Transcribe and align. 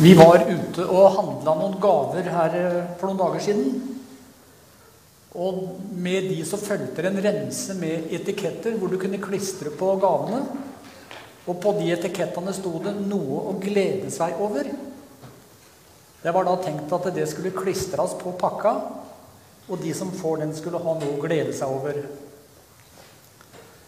Vi 0.00 0.14
var 0.16 0.46
ute 0.48 0.84
og 0.88 1.16
handla 1.18 1.52
noen 1.58 1.74
gaver 1.80 2.28
her 2.32 2.54
eh, 2.56 2.76
for 2.96 3.10
noen 3.10 3.18
dager 3.20 3.42
siden. 3.44 3.74
Og 5.36 5.58
med 5.92 6.30
de 6.30 6.38
så 6.48 6.56
fulgte 6.60 7.04
det 7.04 7.10
en 7.10 7.20
rense 7.24 7.76
med 7.76 8.08
etiketter 8.16 8.78
hvor 8.80 8.88
du 8.92 8.96
kunne 9.00 9.20
klistre 9.20 9.72
på 9.76 9.90
gavene. 10.00 10.40
Og 11.44 11.60
på 11.60 11.74
de 11.76 11.90
etikettene 11.92 12.54
sto 12.56 12.72
det 12.80 12.94
'noe 13.02 13.44
å 13.50 13.54
glede 13.60 14.08
seg 14.14 14.40
over'. 14.40 14.72
Det 16.22 16.34
var 16.34 16.44
da 16.46 16.56
tenkt 16.62 16.92
at 16.92 17.12
det 17.14 17.28
skulle 17.28 17.52
klistres 17.52 18.16
på 18.16 18.32
pakka, 18.38 18.74
og 19.68 19.80
de 19.82 19.92
som 19.94 20.12
får 20.12 20.36
den, 20.38 20.54
skulle 20.54 20.78
ha 20.78 20.94
noe 20.94 21.16
å 21.16 21.22
glede 21.22 21.52
seg 21.52 21.68
over. 21.68 21.98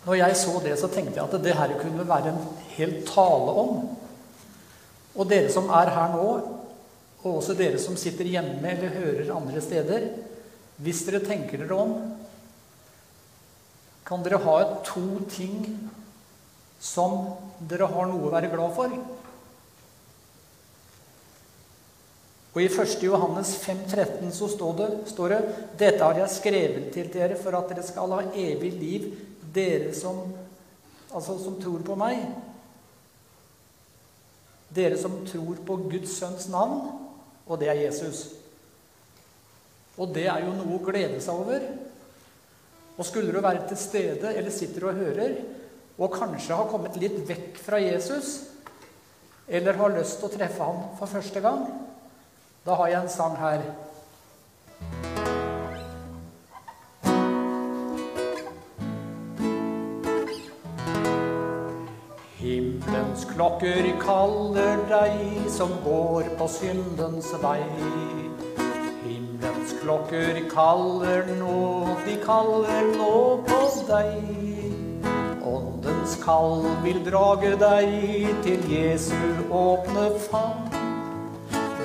Når 0.04 0.14
jeg 0.20 0.36
så 0.36 0.60
det, 0.60 0.78
så 0.78 0.88
tenkte 0.88 1.16
jeg 1.20 1.24
at 1.24 1.42
det 1.42 1.54
her 1.54 1.78
kunne 1.80 2.08
være 2.08 2.34
en 2.34 2.42
hel 2.76 2.98
tale 3.06 3.54
om. 3.62 3.78
Og 5.14 5.28
dere 5.30 5.50
som 5.52 5.70
er 5.70 5.92
her 5.94 6.14
nå, 6.14 6.28
og 7.24 7.30
også 7.38 7.56
dere 7.56 7.78
som 7.80 7.96
sitter 7.98 8.28
hjemme 8.28 8.74
eller 8.74 8.96
hører 8.98 9.34
andre 9.34 9.62
steder, 9.64 10.08
hvis 10.82 11.04
dere 11.06 11.22
tenker 11.24 11.62
dere 11.62 11.76
om, 11.78 11.94
kan 14.04 14.24
dere 14.24 14.42
ha 14.44 14.56
to 14.84 15.04
ting 15.32 15.62
som 16.82 17.22
dere 17.70 17.88
har 17.88 18.10
noe 18.10 18.26
å 18.28 18.32
være 18.34 18.50
glad 18.52 18.74
for. 18.76 18.96
Og 22.54 22.60
I 22.62 22.68
1. 22.68 22.98
Johannes 23.02 23.54
5,13 23.64 24.28
så 24.34 24.48
står 24.52 24.74
det, 24.78 24.88
står 25.10 25.32
det 25.32 25.38
Dette 25.80 26.04
har 26.04 26.20
jeg 26.20 26.34
skrevet 26.36 26.90
til 26.94 27.08
dere 27.10 27.38
for 27.40 27.56
at 27.58 27.70
dere 27.72 27.86
skal 27.86 28.12
ha 28.14 28.20
evig 28.30 28.70
liv, 28.78 29.08
dere 29.54 29.94
som, 29.96 30.20
altså 31.10 31.38
som 31.40 31.56
tror 31.62 31.82
på 31.86 31.96
meg. 31.98 32.20
Dere 34.74 34.98
som 34.98 35.20
tror 35.28 35.60
på 35.66 35.76
Guds 35.86 36.16
sønns 36.18 36.48
navn, 36.50 36.88
og 37.46 37.60
det 37.60 37.68
er 37.70 37.82
Jesus. 37.84 38.26
Og 40.00 40.10
det 40.14 40.26
er 40.26 40.42
jo 40.42 40.54
noe 40.56 40.78
å 40.78 40.84
glede 40.84 41.20
seg 41.22 41.44
over. 41.44 41.66
Og 42.94 43.06
skulle 43.06 43.34
du 43.34 43.42
være 43.42 43.66
til 43.68 43.78
stede 43.78 44.32
eller 44.34 44.54
sitter 44.54 44.88
og 44.88 44.98
hører, 44.98 45.36
og 45.98 46.14
kanskje 46.14 46.58
har 46.58 46.70
kommet 46.70 46.98
litt 46.98 47.20
vekk 47.28 47.58
fra 47.62 47.78
Jesus, 47.82 48.36
eller 49.46 49.78
har 49.78 49.94
lyst 49.94 50.18
til 50.18 50.30
å 50.30 50.34
treffe 50.34 50.66
ham 50.66 50.84
for 50.98 51.10
første 51.10 51.42
gang, 51.44 51.66
da 52.64 52.78
har 52.80 52.90
jeg 52.90 53.02
en 53.02 53.12
sang 53.12 53.34
her. 53.38 53.62
Klokker 63.34 63.86
kaller 63.98 64.78
deg 64.86 65.48
som 65.50 65.72
går 65.82 66.28
på 66.38 66.46
syndens 66.50 67.32
vei. 67.42 67.62
Himmelens 69.02 69.74
klokker 69.80 70.38
kaller 70.52 71.26
nå, 71.40 71.96
de 72.06 72.14
kaller 72.22 72.92
nå 72.94 73.16
på 73.48 73.60
deg. 73.88 75.10
Åndens 75.44 76.14
kall 76.22 76.62
vil 76.84 77.02
drage 77.08 77.56
deg 77.58 78.30
til 78.46 78.70
Jesu 78.70 79.18
åpne 79.50 80.06
favn. 80.28 80.70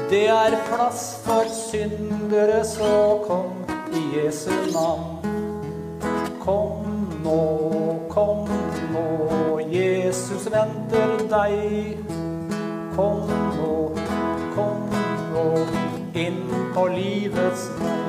Det 0.09 0.27
er 0.33 0.57
plass 0.69 1.19
for 1.25 1.49
syndere, 1.53 2.61
så 2.65 3.19
kom 3.25 3.51
i 3.93 4.05
Jesu 4.17 4.53
navn. 4.73 5.17
Kom 6.45 7.19
nå, 7.25 7.41
kom 8.09 8.45
nå, 8.93 9.28
Venter 10.49 11.11
deg. 11.29 11.97
Kom 12.95 13.19
nå, 13.53 13.73
kom 14.55 14.79
nå, 15.33 15.43
inn 16.17 16.39
på 16.73 16.85
livets 16.89 17.67
vei. 17.77 17.99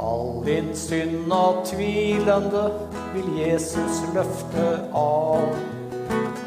All 0.00 0.44
din 0.46 0.70
synd 0.78 1.32
og 1.34 1.64
tvilende 1.68 2.62
vil 3.16 3.28
Jesus 3.40 3.98
løfte 4.14 4.68
av. 4.96 5.58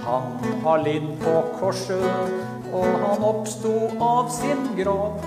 Han 0.06 0.40
har 0.64 0.82
lidd 0.88 1.12
på 1.22 1.36
korset, 1.60 2.34
og 2.72 2.90
han 3.04 3.28
oppsto 3.28 3.74
av 4.00 4.32
sin 4.32 4.64
grav. 4.80 5.20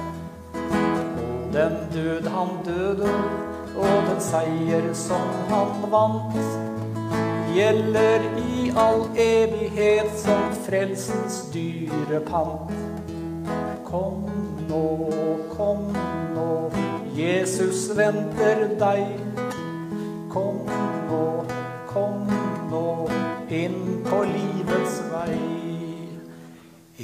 Den 1.53 1.76
død 1.92 2.32
han 2.32 2.56
døde, 2.65 3.12
og 3.76 3.97
den 4.09 4.21
seier 4.25 4.88
som 4.97 5.31
han 5.53 5.87
vant, 5.92 6.41
gjelder 7.56 8.25
i 8.41 8.46
all 8.76 9.06
evighet 9.16 10.19
som 10.19 10.53
frelsens 10.66 11.41
dyre 11.53 12.20
pant. 12.26 12.72
Kom 13.84 14.26
nå, 14.69 15.12
kom 15.56 15.87
nå, 16.34 16.48
Jesus 17.16 17.88
venter 17.97 18.66
deg. 18.81 19.06
Kom 20.32 20.60
nå, 21.09 21.22
kom 21.88 22.26
nå, 22.70 22.88
inn 23.48 24.03
på 24.04 24.20
livets 24.28 25.00
vei. 25.12 25.41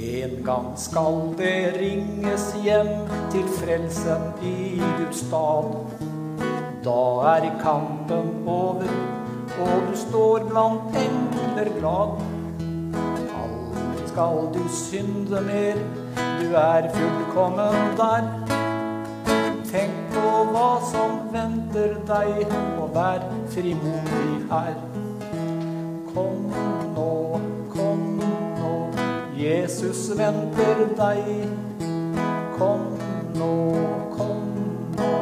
En 0.03 0.37
gang 0.44 0.69
skal 0.77 1.32
det 1.41 1.72
ringes 1.78 2.50
hjem 2.65 2.93
til 3.32 3.49
frelsen 3.61 4.28
i 4.44 4.77
Guds 4.99 5.25
stad. 5.25 5.72
Da 6.84 7.00
er 7.37 7.49
kampen 7.62 8.32
over, 8.49 9.12
og 9.61 9.83
du 9.91 9.97
står 9.97 10.47
blant 10.49 10.97
engler 10.97 11.71
glad. 11.79 12.23
Aldri 13.43 14.07
skal 14.09 14.49
du 14.55 14.63
synde 14.69 15.41
mer, 15.47 15.81
du 16.41 16.57
er 16.57 16.89
fullkommen 16.95 17.97
der. 18.01 18.29
Tenk 19.73 20.12
på 20.12 20.31
hva 20.53 20.71
som 20.85 21.21
venter 21.33 21.95
deg, 22.09 22.43
og 22.81 22.91
vær 22.95 23.23
frimodig 23.55 24.35
her. 24.51 24.75
Kom 26.12 26.51
nå, 26.97 27.41
kom 27.73 28.03
nå, 28.61 28.75
Jesus 29.39 30.11
venter 30.19 30.85
deg. 30.99 31.31
Kom 32.59 32.85
nå, 33.39 33.55
kom 34.12 34.45
nå, 34.99 35.15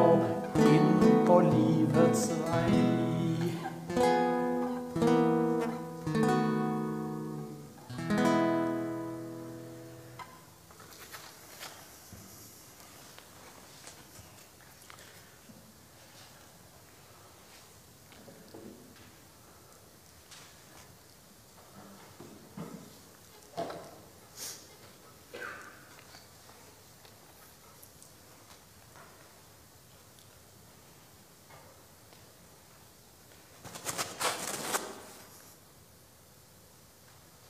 inn 0.67 0.91
på 1.27 1.39
livets 1.47 2.27
vei. 2.43 3.00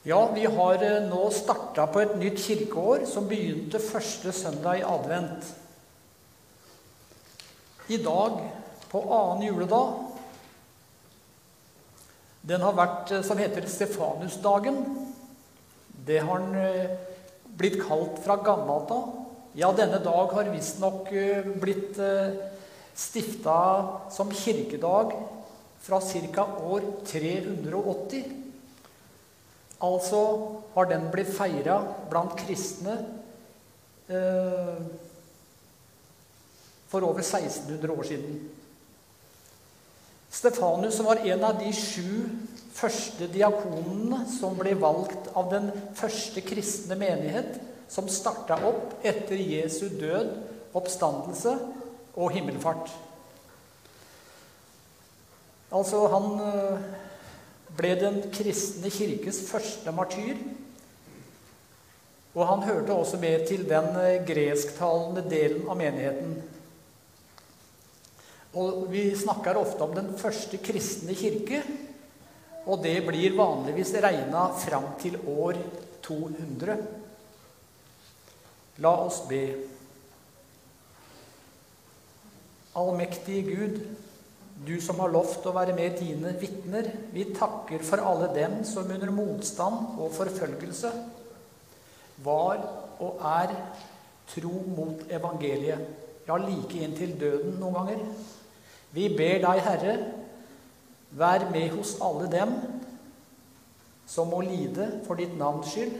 Ja, 0.04 0.32
vi 0.34 0.46
har 0.50 0.82
eh, 0.82 1.04
nå 1.06 1.28
starta 1.30 1.84
på 1.86 2.00
et 2.02 2.16
nytt 2.18 2.40
kirkeår 2.42 3.04
som 3.06 3.28
begynte 3.30 3.78
første 3.78 4.32
søndag 4.34 4.80
i 4.80 4.82
advent. 4.82 5.46
I 7.86 8.00
dag, 8.02 8.40
på 8.90 9.02
annen 9.14 9.46
juledag 9.46 10.00
Den 12.42 12.66
har 12.66 12.74
vært, 12.74 13.14
eh, 13.14 13.22
som 13.22 13.38
heter 13.38 13.68
Stefanusdagen. 13.70 14.82
Det 15.86 16.18
har 16.18 16.42
den 16.48 16.58
eh, 16.58 16.98
blitt 17.46 17.78
kalt 17.86 18.18
fra 18.26 18.40
gammelt 18.42 18.90
av. 18.90 19.08
Ja, 19.54 19.70
denne 19.70 20.02
dag 20.02 20.34
har 20.34 20.50
visstnok 20.50 21.12
blitt 21.62 21.98
stifta 22.96 23.58
som 24.10 24.34
kirkedag 24.34 25.12
fra 25.78 26.00
ca. 26.00 26.48
år 26.72 26.90
380. 27.06 28.41
Altså 29.82 30.22
har 30.76 30.88
den 30.90 31.08
blitt 31.10 31.32
feira 31.34 31.80
blant 32.10 32.36
kristne 32.38 32.94
eh, 34.06 34.78
for 36.92 37.02
over 37.08 37.22
1600 37.24 37.92
år 37.92 38.06
siden. 38.06 38.38
Stefanus 40.32 41.00
var 41.04 41.24
en 41.26 41.44
av 41.44 41.58
de 41.60 41.72
sju 41.76 42.28
første 42.72 43.26
diakonene 43.32 44.22
som 44.32 44.54
ble 44.56 44.72
valgt 44.80 45.28
av 45.36 45.50
den 45.52 45.68
første 45.98 46.40
kristne 46.46 46.96
menighet 46.96 47.58
som 47.92 48.08
starta 48.08 48.56
opp 48.64 49.02
etter 49.04 49.36
Jesu 49.36 49.90
død, 50.00 50.30
oppstandelse 50.72 51.52
og 52.16 52.32
himmelfart. 52.32 52.92
Altså, 55.72 56.06
han 56.12 56.26
eh, 56.46 56.88
ble 57.78 57.94
den 57.98 58.18
kristne 58.34 58.90
kirkes 58.92 59.42
første 59.48 59.92
martyr. 59.94 60.40
Og 62.32 62.46
han 62.48 62.64
hørte 62.64 62.94
også 62.96 63.20
med 63.20 63.46
til 63.48 63.66
den 63.68 63.90
eh, 64.00 64.22
gresktalende 64.24 65.24
delen 65.28 65.68
av 65.68 65.76
menigheten. 65.76 66.36
Og 68.56 68.86
vi 68.92 69.10
snakker 69.16 69.56
ofte 69.56 69.84
om 69.84 69.94
den 69.96 70.10
første 70.20 70.60
kristne 70.60 71.16
kirke, 71.16 71.62
og 72.68 72.82
det 72.84 72.98
blir 73.06 73.36
vanligvis 73.36 73.94
regna 74.04 74.46
fram 74.60 74.92
til 75.00 75.16
år 75.28 75.58
200. 76.04 76.76
La 78.84 78.92
oss 79.04 79.22
be. 79.28 79.42
Allmektige 82.76 83.42
Gud, 83.48 83.80
du 84.66 84.76
som 84.80 85.00
har 85.02 85.10
lovt 85.10 85.46
å 85.46 85.54
være 85.56 85.74
med 85.74 85.96
dine 85.98 86.34
vitner, 86.38 86.88
vi 87.12 87.26
takker 87.34 87.82
for 87.86 88.02
alle 88.02 88.28
dem 88.34 88.60
som 88.66 88.90
under 88.90 89.10
motstand 89.14 89.98
og 89.98 90.14
forfølgelse 90.14 90.92
var 92.22 92.62
og 93.02 93.24
er 93.26 93.54
tro 94.30 94.52
mot 94.76 95.02
evangeliet, 95.10 95.82
ja, 96.28 96.36
like 96.38 96.78
inntil 96.78 97.16
døden 97.18 97.58
noen 97.58 97.74
ganger. 97.74 98.04
Vi 98.94 99.08
ber 99.16 99.42
deg, 99.42 99.62
Herre, 99.66 99.96
vær 101.10 101.48
med 101.50 101.74
hos 101.74 101.96
alle 102.04 102.30
dem 102.30 102.54
som 104.06 104.30
må 104.30 104.42
lide 104.44 104.88
for 105.06 105.18
ditt 105.18 105.34
navns 105.38 105.72
skyld, 105.72 105.96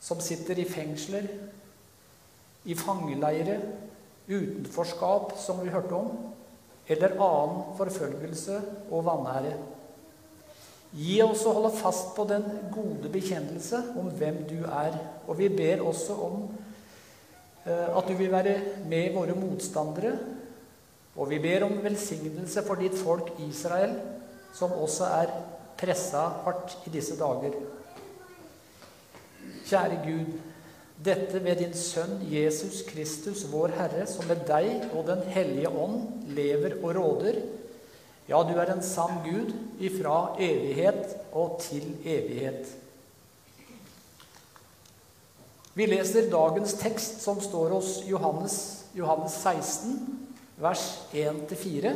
som 0.00 0.20
sitter 0.22 0.60
i 0.60 0.68
fengsler, 0.68 1.26
i 2.66 2.74
fangeleire, 2.78 3.58
utenforskap, 4.28 5.36
som 5.38 5.62
vi 5.62 5.72
hørte 5.72 5.94
om, 5.98 6.25
eller 6.88 7.16
annen 7.18 7.72
forfølgelse 7.78 8.60
og 8.90 9.06
vanære. 9.06 9.56
Gi 10.96 11.18
oss 11.24 11.42
å 11.44 11.56
holde 11.56 11.74
fast 11.76 12.14
på 12.16 12.24
den 12.30 12.44
gode 12.72 13.10
bekjennelse 13.12 13.82
om 13.98 14.08
hvem 14.16 14.44
du 14.48 14.60
er. 14.64 14.94
Og 15.26 15.36
vi 15.40 15.50
ber 15.52 15.82
også 15.84 16.16
om 16.28 16.38
eh, 17.66 17.88
at 17.90 18.08
du 18.08 18.14
vil 18.16 18.32
være 18.32 18.56
med 18.88 19.12
våre 19.16 19.34
motstandere 19.36 20.14
og 21.16 21.30
vi 21.30 21.38
ber 21.40 21.64
om 21.64 21.78
velsignelse 21.84 22.62
for 22.66 22.80
ditt 22.80 22.96
folk 23.00 23.30
Israel, 23.46 23.94
som 24.56 24.74
også 24.76 25.08
er 25.22 25.32
pressa 25.80 26.26
hardt 26.44 26.76
i 26.88 26.92
disse 26.92 27.16
dager. 27.16 27.56
Kjære 29.66 30.02
Gud, 30.04 30.34
dette 31.04 31.42
ved 31.44 31.60
din 31.60 31.74
Sønn 31.76 32.22
Jesus 32.30 32.80
Kristus, 32.88 33.44
vår 33.50 33.74
Herre, 33.76 34.06
som 34.08 34.26
med 34.30 34.46
deg 34.48 34.88
og 34.94 35.06
Den 35.10 35.22
hellige 35.28 35.68
ånd 35.68 36.32
lever 36.36 36.78
og 36.82 36.96
råder. 36.96 37.42
Ja, 38.26 38.40
du 38.42 38.56
er 38.58 38.72
en 38.72 38.82
sann 38.82 39.20
Gud 39.26 39.52
ifra 39.78 40.34
evighet 40.42 41.14
og 41.36 41.60
til 41.62 41.92
evighet. 42.02 42.66
Vi 45.76 45.86
leser 45.86 46.30
dagens 46.32 46.72
tekst, 46.80 47.20
som 47.20 47.40
står 47.44 47.74
hos 47.76 47.98
Johannes, 48.08 48.86
Johannes 48.96 49.34
16, 49.44 49.98
vers 50.56 50.84
1-4. 51.12 51.92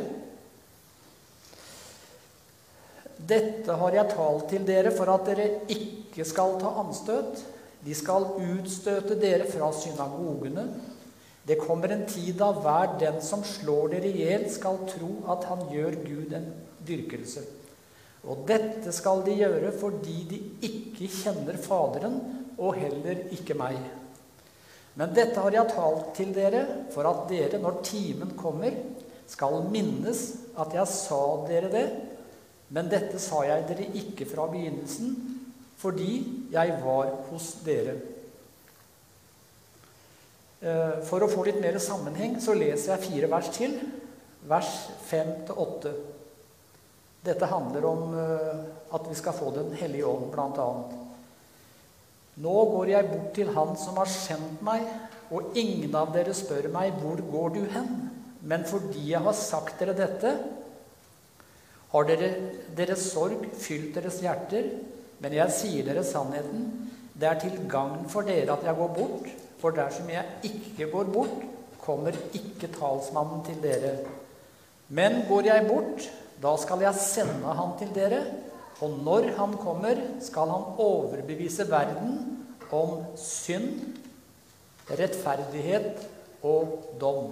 Dette 3.17 3.77
har 3.81 3.97
jeg 3.97 4.13
talt 4.13 4.45
til 4.53 4.67
dere 4.67 4.93
for 4.93 5.09
at 5.13 5.25
dere 5.25 5.49
ikke 5.73 6.25
skal 6.29 6.59
ta 6.61 6.75
anstøt. 6.83 7.41
De 7.81 7.95
skal 7.97 8.27
utstøte 8.37 9.17
dere 9.19 9.47
fra 9.49 9.71
synagogene. 9.73 10.67
Det 11.47 11.57
kommer 11.57 11.89
en 11.89 12.05
tid 12.05 12.35
da 12.37 12.51
hver 12.53 12.97
den 13.01 13.17
som 13.25 13.41
slår 13.45 13.95
dere 13.95 14.11
i 14.11 14.21
hjel, 14.21 14.45
skal 14.53 14.83
tro 14.89 15.15
at 15.33 15.47
han 15.49 15.65
gjør 15.71 15.97
Gud 16.05 16.35
en 16.37 16.51
dyrkelse. 16.85 17.41
Og 18.29 18.43
dette 18.49 18.93
skal 18.93 19.23
de 19.25 19.39
gjøre 19.39 19.71
fordi 19.73 20.19
de 20.29 20.39
ikke 20.67 21.09
kjenner 21.09 21.57
Faderen, 21.61 22.19
og 22.61 22.77
heller 22.77 23.23
ikke 23.33 23.57
meg. 23.57 23.79
Men 24.99 25.13
dette 25.15 25.39
har 25.41 25.55
jeg 25.55 25.71
talt 25.71 26.11
til 26.17 26.33
dere 26.35 26.65
for 26.93 27.07
at 27.09 27.23
dere, 27.31 27.57
når 27.61 27.79
timen 27.87 28.35
kommer, 28.37 28.75
skal 29.31 29.63
minnes 29.71 30.25
at 30.59 30.75
jeg 30.75 30.91
sa 30.91 31.21
dere 31.47 31.71
det. 31.71 31.85
Men 32.75 32.91
dette 32.91 33.19
sa 33.19 33.41
jeg 33.47 33.65
dere 33.71 33.87
ikke 33.97 34.27
fra 34.29 34.45
begynnelsen, 34.51 35.15
fordi 35.81 36.13
jeg 36.53 36.77
var 36.83 37.09
hos 37.31 37.53
dere. 37.65 37.95
Eh, 40.61 40.97
for 41.07 41.25
å 41.25 41.29
få 41.31 41.47
litt 41.47 41.61
mer 41.61 41.79
sammenheng 41.81 42.37
så 42.41 42.53
leser 42.53 42.93
jeg 42.93 43.07
fire 43.07 43.29
vers 43.31 43.49
til. 43.55 43.79
Vers 44.49 44.71
5-8. 45.09 45.93
Dette 47.25 47.49
handler 47.49 47.87
om 47.89 48.13
eh, 48.17 48.61
at 48.93 49.09
vi 49.09 49.17
skal 49.17 49.37
få 49.37 49.51
Den 49.57 49.73
hellige 49.77 50.05
ånd, 50.09 50.37
annet. 50.37 50.93
Nå 52.41 52.53
går 52.71 52.93
jeg 52.93 53.09
bort 53.09 53.33
til 53.35 53.51
Han 53.57 53.75
som 53.77 53.97
har 53.99 54.09
sendt 54.09 54.61
meg, 54.65 54.85
og 55.31 55.57
ingen 55.57 55.93
av 55.95 56.13
dere 56.13 56.33
spør 56.35 56.69
meg, 56.73 56.93
hvor 57.01 57.21
går 57.33 57.53
du 57.57 57.61
hen? 57.73 57.91
Men 58.41 58.65
fordi 58.65 59.11
jeg 59.11 59.21
har 59.21 59.37
sagt 59.37 59.81
dere 59.81 59.97
dette, 59.97 60.31
har 61.91 62.07
dere, 62.07 62.29
deres 62.77 63.03
sorg 63.11 63.49
fylt 63.59 63.97
deres 63.97 64.21
hjerter. 64.23 64.69
Men 65.21 65.37
jeg 65.37 65.53
sier 65.53 65.85
dere 65.85 66.03
sannheten. 66.05 66.65
Det 67.13 67.29
er 67.29 67.39
til 67.41 67.57
gagn 67.69 68.07
for 68.09 68.25
dere 68.25 68.55
at 68.55 68.65
jeg 68.65 68.77
går 68.77 68.93
bort. 68.95 69.29
For 69.61 69.75
dersom 69.77 70.09
jeg 70.09 70.25
ikke 70.47 70.89
går 70.89 71.11
bort, 71.13 71.43
kommer 71.81 72.15
ikke 72.33 72.71
talsmannen 72.73 73.43
til 73.45 73.59
dere. 73.61 73.93
Men 74.89 75.21
går 75.29 75.45
jeg 75.51 75.67
bort, 75.69 76.07
da 76.41 76.55
skal 76.57 76.81
jeg 76.81 76.97
sende 76.97 77.53
han 77.57 77.75
til 77.77 77.93
dere. 77.93 78.23
Og 78.81 78.97
når 79.05 79.29
han 79.37 79.53
kommer, 79.61 80.01
skal 80.25 80.49
han 80.49 80.65
overbevise 80.81 81.69
verden 81.69 82.17
om 82.73 83.03
synd, 83.17 83.93
rettferdighet 84.89 86.01
og 86.41 86.95
dom. 86.99 87.29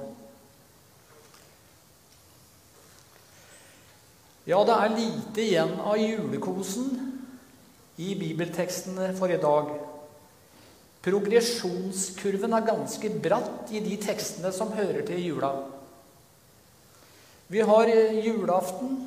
Ja, 4.45 4.61
det 4.65 4.75
er 4.75 4.93
lite 4.93 5.41
igjen 5.41 5.73
av 5.81 5.97
julekosen 5.97 7.08
i 7.99 8.13
bibeltekstene 8.15 9.11
for 9.17 9.31
i 9.31 9.39
dag. 9.41 9.73
Progresjonskurven 11.03 12.55
er 12.55 12.67
ganske 12.67 13.11
bratt 13.23 13.71
i 13.75 13.81
de 13.83 13.97
tekstene 13.99 14.51
som 14.55 14.71
hører 14.75 15.03
til 15.07 15.21
jula. 15.23 15.51
Vi 17.49 17.63
har 17.65 17.91
julaften, 18.23 18.97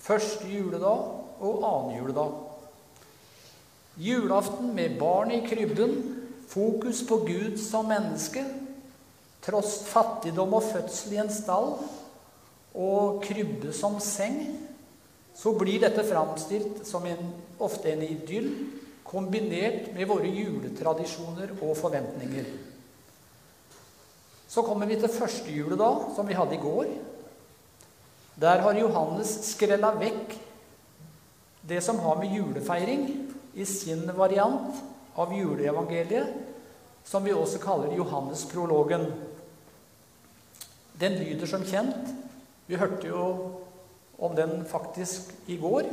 første 0.00 0.48
juledag, 0.48 1.08
og 1.42 1.64
annen 1.66 1.96
juledag. 1.98 2.34
Julaften 3.98 4.70
med 4.76 4.98
barn 5.00 5.32
i 5.34 5.40
krybben, 5.44 5.96
fokus 6.48 7.02
på 7.08 7.24
Gud 7.26 7.58
som 7.60 7.88
menneske, 7.90 8.44
tross 9.42 9.80
fattigdom 9.88 10.54
og 10.54 10.68
fødsel 10.68 11.16
i 11.16 11.20
en 11.24 11.32
stall 11.32 11.74
og 12.72 13.24
krybbe 13.24 13.72
som 13.74 13.98
seng, 14.00 14.38
så 15.34 15.54
blir 15.56 15.80
dette 15.80 16.04
framstilt 16.04 16.84
som 16.86 17.06
en, 17.08 17.32
ofte 17.58 17.92
en 17.92 18.04
idyll 18.04 18.50
kombinert 19.06 19.90
med 19.96 20.08
våre 20.08 20.28
juletradisjoner 20.28 21.54
og 21.60 21.74
forventninger. 21.76 22.46
Så 24.48 24.64
kommer 24.66 24.88
vi 24.88 24.98
til 25.00 25.12
første 25.12 25.52
juledag, 25.52 26.10
som 26.16 26.28
vi 26.28 26.36
hadde 26.36 26.56
i 26.56 26.60
går. 26.60 26.88
Der 28.40 28.60
har 28.64 28.76
Johannes 28.76 29.32
skrella 29.48 29.94
vekk 29.96 30.36
det 31.68 31.80
som 31.84 32.00
har 32.02 32.18
med 32.18 32.32
julefeiring 32.34 33.04
i 33.54 33.64
sin 33.68 34.04
variant 34.16 34.80
av 35.14 35.32
juleevangeliet, 35.36 36.32
som 37.04 37.24
vi 37.24 37.34
også 37.34 37.60
kaller 37.62 37.94
Johannesprologen. 37.96 39.06
Den 41.00 41.18
lyder 41.18 41.48
som 41.50 41.64
kjent 41.66 42.12
Vi 42.66 42.78
hørte 42.78 43.08
jo 43.08 43.22
om 44.22 44.36
den 44.38 44.62
faktisk 44.68 45.34
i 45.50 45.56
går. 45.58 45.88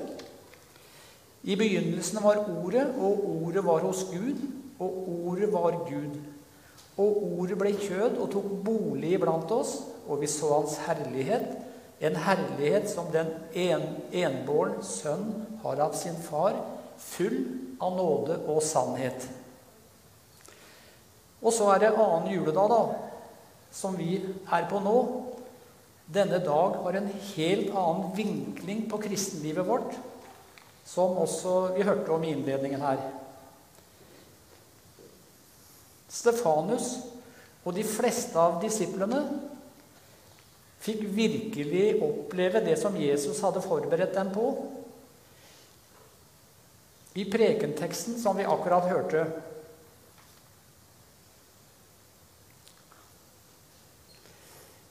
I 1.44 1.56
begynnelsen 1.56 2.22
var 2.24 2.44
Ordet, 2.64 2.88
og 3.00 3.24
Ordet 3.30 3.66
var 3.66 3.80
hos 3.80 4.04
Gud, 4.12 4.42
og 4.80 5.10
Ordet 5.26 5.54
var 5.54 5.72
Gud. 5.88 6.20
Og 7.00 7.24
Ordet 7.40 7.58
ble 7.58 7.74
kjød 7.80 8.20
og 8.20 8.30
tok 8.34 8.52
bolig 8.66 9.16
iblant 9.16 9.52
oss, 9.56 9.80
og 10.08 10.22
vi 10.22 10.28
så 10.28 10.52
Hans 10.54 10.78
herlighet, 10.86 11.58
en 12.00 12.16
herlighet 12.16 12.88
som 12.92 13.10
den 13.12 13.32
en, 13.54 13.88
enbåren 14.12 14.78
sønn 14.84 15.26
har 15.64 15.82
av 15.84 15.96
sin 16.00 16.16
far, 16.16 16.56
full 17.00 17.42
av 17.82 17.96
nåde 17.96 18.38
og 18.48 18.62
sannhet. 18.64 19.26
Og 21.40 21.54
så 21.56 21.72
er 21.74 21.84
det 21.84 21.96
annen 21.96 22.32
juledag, 22.34 22.72
da, 22.72 22.80
som 23.72 23.96
vi 24.00 24.20
er 24.52 24.68
på 24.70 24.80
nå. 24.84 24.98
Denne 26.10 26.39
dag 26.42 26.78
har 26.82 26.96
en 26.98 27.10
helt 27.36 27.75
annen 27.78 28.10
vinkling 28.18 28.86
på 28.89 28.98
kristenlivet 29.04 29.68
vårt, 29.68 29.94
som 30.86 31.20
også 31.22 31.75
vi 31.75 31.86
hørte 31.86 32.10
om 32.16 32.24
i 32.25 32.32
innledningen 32.34 32.82
her. 32.82 33.04
Stefanus 36.10 36.96
og 37.62 37.75
de 37.78 37.86
fleste 37.86 38.42
av 38.42 38.58
disiplene 38.63 39.22
fikk 40.82 41.04
virkelig 41.13 42.00
oppleve 42.01 42.63
det 42.66 42.80
som 42.82 42.98
Jesus 42.98 43.44
hadde 43.46 43.62
forberedt 43.62 44.16
dem 44.18 44.32
på. 44.34 44.48
I 47.20 47.28
prekenteksten 47.30 48.18
som 48.18 48.38
vi 48.39 48.48
akkurat 48.50 48.89
hørte, 48.89 49.28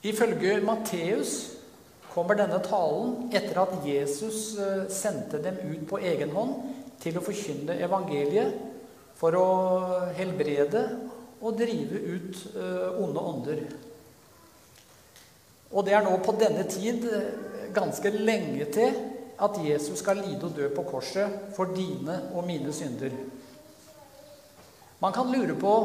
Ifølge 0.03 0.61
Matteus 0.63 1.31
kommer 2.13 2.37
denne 2.39 2.61
talen 2.63 3.33
etter 3.35 3.57
at 3.59 3.73
Jesus 3.83 4.53
eh, 4.55 4.85
sendte 4.91 5.41
dem 5.43 5.59
ut 5.59 5.81
på 5.89 5.99
egen 5.99 6.31
hånd 6.31 6.53
til 7.03 7.19
å 7.19 7.23
forkynne 7.23 7.75
evangeliet 7.83 8.55
for 9.19 9.35
å 9.35 9.47
helbrede 10.15 10.85
og 11.39 11.57
drive 11.59 11.99
ut 11.99 12.39
eh, 12.55 13.01
onde 13.03 13.25
ånder. 13.31 13.61
Og 15.69 15.85
det 15.85 15.93
er 15.97 16.05
nå 16.07 16.15
på 16.23 16.35
denne 16.39 16.63
tid 16.71 17.03
eh, 17.11 17.27
ganske 17.75 18.13
lenge 18.15 18.69
til 18.71 18.95
at 19.39 19.59
Jesus 19.63 19.99
skal 19.99 20.23
lide 20.23 20.47
og 20.47 20.55
dø 20.55 20.69
på 20.75 20.85
korset 20.87 21.51
for 21.55 21.75
dine 21.75 22.21
og 22.31 22.47
mine 22.47 22.71
synder. 22.75 23.11
Man 24.99 25.15
kan 25.15 25.27
lure 25.31 25.59
på 25.59 25.75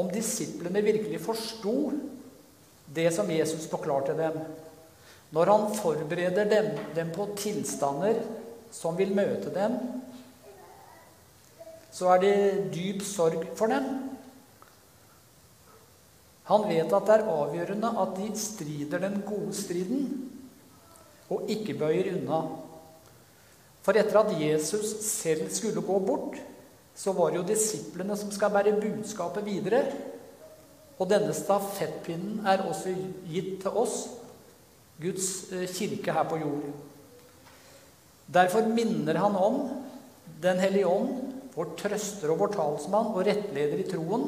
om 0.00 0.08
disiplene 0.12 0.82
virkelig 0.84 1.20
forsto 1.20 1.76
det 2.94 3.08
som 3.14 3.30
Jesus 3.30 3.68
forklarte 3.70 4.16
dem, 4.18 4.38
når 5.30 5.52
han 5.52 5.74
forbereder 5.78 6.48
dem, 6.50 6.70
dem 6.94 7.10
på 7.14 7.28
tilstander 7.38 8.18
som 8.74 8.96
vil 8.98 9.14
møte 9.14 9.52
dem, 9.54 9.76
så 11.90 12.10
er 12.14 12.22
det 12.22 12.34
dyp 12.74 13.02
sorg 13.06 13.44
for 13.58 13.70
dem. 13.70 13.86
Han 16.50 16.66
vet 16.66 16.90
at 16.90 17.06
det 17.06 17.16
er 17.16 17.30
avgjørende 17.30 17.90
at 18.02 18.16
de 18.18 18.28
strider 18.38 19.02
den 19.04 19.20
gode 19.26 19.54
striden 19.54 20.08
og 21.30 21.50
ikke 21.50 21.76
bøyer 21.78 22.10
unna. 22.16 22.40
For 23.86 23.96
etter 23.96 24.18
at 24.18 24.32
Jesus 24.34 24.96
selv 25.06 25.46
skulle 25.54 25.82
gå 25.86 25.98
bort, 26.02 26.40
så 26.94 27.14
var 27.16 27.30
det 27.30 27.38
jo 27.40 27.48
disiplene 27.48 28.16
som 28.18 28.32
skal 28.34 28.50
bære 28.52 28.80
budskapet 28.82 29.46
videre. 29.46 29.84
Og 31.00 31.08
denne 31.08 31.32
stafettpinnen 31.32 32.44
er 32.48 32.66
også 32.68 32.92
gitt 33.30 33.60
til 33.62 33.78
oss, 33.80 34.02
Guds 35.00 35.48
eh, 35.56 35.64
kirke 35.72 36.12
her 36.12 36.26
på 36.28 36.38
jord. 36.42 36.66
Derfor 38.30 38.68
minner 38.68 39.16
han 39.18 39.36
om 39.36 39.62
Den 40.40 40.60
hellige 40.62 40.88
ånd, 40.88 41.32
vår 41.52 41.72
trøster 41.76 42.30
og 42.32 42.38
vår 42.40 42.52
talsmann 42.54 43.10
og 43.12 43.26
rettleder 43.26 43.80
i 43.82 43.84
troen, 43.84 44.22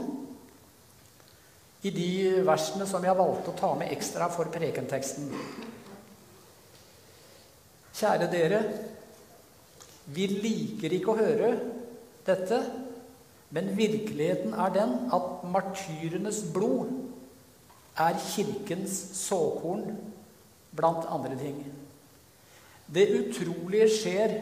i 1.83 1.93
de 1.95 2.09
versene 2.45 2.85
som 2.91 3.05
jeg 3.07 3.17
valgte 3.17 3.53
å 3.53 3.57
ta 3.57 3.71
med 3.79 3.95
ekstra 3.95 4.27
for 4.35 4.51
prekenteksten. 4.53 5.31
Kjære 7.97 8.29
dere, 8.33 8.61
vi 10.13 10.27
liker 10.35 10.99
ikke 10.99 11.15
å 11.15 11.19
høre 11.23 11.51
dette, 12.27 12.61
men 13.53 13.77
virkeligheten 13.77 14.55
er 14.57 14.73
den 14.73 14.95
at 15.13 15.45
martyrenes 15.45 16.41
blod 16.55 16.89
er 18.01 18.17
kirkens 18.17 18.95
såkorn, 19.19 19.99
blant 20.73 21.05
andre 21.13 21.37
ting. 21.37 21.59
Det 22.89 23.05
utrolige 23.19 23.89
skjer 23.93 24.37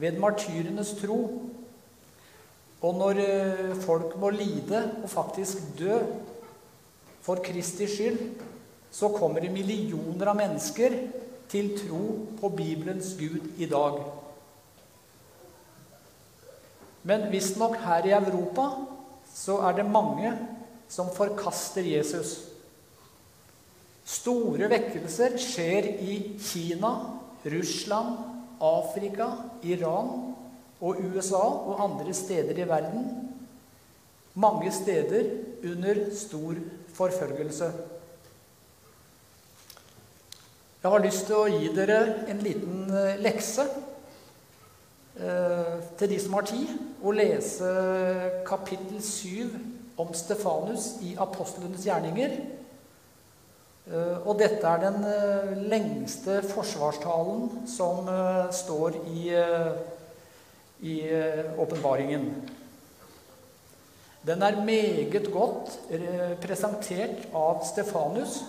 ved 0.00 0.16
martyrenes 0.20 0.94
tro. 1.00 1.20
Og 2.80 2.94
når 2.96 3.20
eh, 3.20 3.74
folk 3.84 4.16
må 4.16 4.30
lide 4.32 4.80
og 5.02 5.10
faktisk 5.12 5.60
dø 5.78 5.98
for 7.20 7.42
Kristi 7.44 7.84
skyld, 7.84 8.22
så 8.90 9.12
kommer 9.12 9.44
det 9.44 9.52
millioner 9.52 10.32
av 10.32 10.40
mennesker 10.40 10.96
til 11.52 11.74
tro 11.76 12.00
på 12.40 12.48
Bibelens 12.56 13.12
Gud 13.18 13.60
i 13.60 13.68
dag. 13.68 14.00
Men 17.02 17.30
visstnok 17.32 17.78
her 17.80 18.06
i 18.06 18.16
Europa 18.16 18.66
så 19.34 19.60
er 19.68 19.78
det 19.78 19.88
mange 19.88 20.32
som 20.90 21.10
forkaster 21.14 21.86
Jesus. 21.86 22.34
Store 24.04 24.68
vekkelser 24.72 25.36
skjer 25.38 25.86
i 26.02 26.16
Kina, 26.42 26.90
Russland, 27.46 28.16
Afrika, 28.60 29.30
Iran 29.62 30.34
og 30.80 31.00
USA 31.04 31.40
og 31.40 31.80
andre 31.84 32.14
steder 32.16 32.58
i 32.58 32.68
verden. 32.68 33.06
Mange 34.34 34.72
steder 34.72 35.30
under 35.64 36.02
stor 36.16 36.58
forfølgelse. 36.94 37.72
Jeg 40.82 40.90
har 40.90 41.02
lyst 41.04 41.26
til 41.28 41.36
å 41.36 41.48
gi 41.52 41.66
dere 41.76 41.98
en 42.32 42.38
liten 42.40 42.86
eh, 42.96 43.18
lekse 43.20 43.66
eh, 45.20 45.74
til 46.00 46.08
de 46.08 46.20
som 46.22 46.38
har 46.38 46.46
tid, 46.48 46.70
og 47.00 47.16
lese 47.16 47.68
kapittel 48.46 49.00
7 49.02 49.54
om 50.00 50.12
Stefanus 50.16 50.94
i 51.04 51.14
apostlenes 51.20 51.84
gjerninger. 51.86 52.36
Eh, 53.90 54.16
og 54.26 54.38
dette 54.40 54.66
er 54.68 54.84
den 54.84 55.66
lengste 55.72 56.40
forsvarstalen 56.52 57.66
som 57.68 58.08
står 58.52 59.00
i, 59.10 59.26
i 60.80 60.96
åpenbaringen. 61.58 62.30
Den 64.26 64.42
er 64.44 64.64
meget 64.64 65.30
godt 65.32 65.78
presentert 66.44 67.28
av 67.32 67.64
Stefanus 67.64 68.42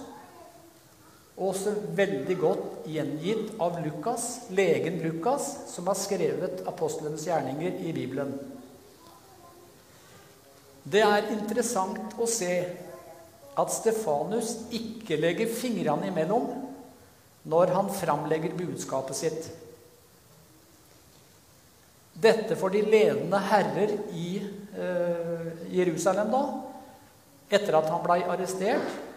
også 1.39 1.73
veldig 1.95 2.37
godt 2.39 2.87
gjengitt 2.91 3.53
av 3.61 3.79
Lukas, 3.83 4.47
legen 4.53 4.99
Lukas, 5.03 5.47
som 5.71 5.87
har 5.89 5.97
skrevet 5.99 6.63
apostlenes 6.69 7.25
gjerninger 7.27 7.79
i 7.81 7.93
Bibelen. 7.95 8.33
Det 10.83 11.01
er 11.05 11.29
interessant 11.33 12.15
å 12.19 12.27
se 12.29 12.53
at 13.61 13.73
Stefanus 13.73 14.55
ikke 14.73 15.19
legger 15.19 15.51
fingrene 15.51 16.09
imellom 16.09 16.47
når 17.51 17.73
han 17.75 17.91
framlegger 17.93 18.55
budskapet 18.57 19.17
sitt. 19.17 19.49
Dette 22.21 22.57
for 22.59 22.73
de 22.73 22.83
ledende 22.85 23.39
herrer 23.49 23.95
i 24.13 24.41
eh, 24.41 25.47
Jerusalem, 25.73 26.33
da, 26.33 26.41
etter 27.51 27.77
at 27.79 27.89
han 27.89 28.03
blei 28.05 28.19
arrestert 28.25 29.10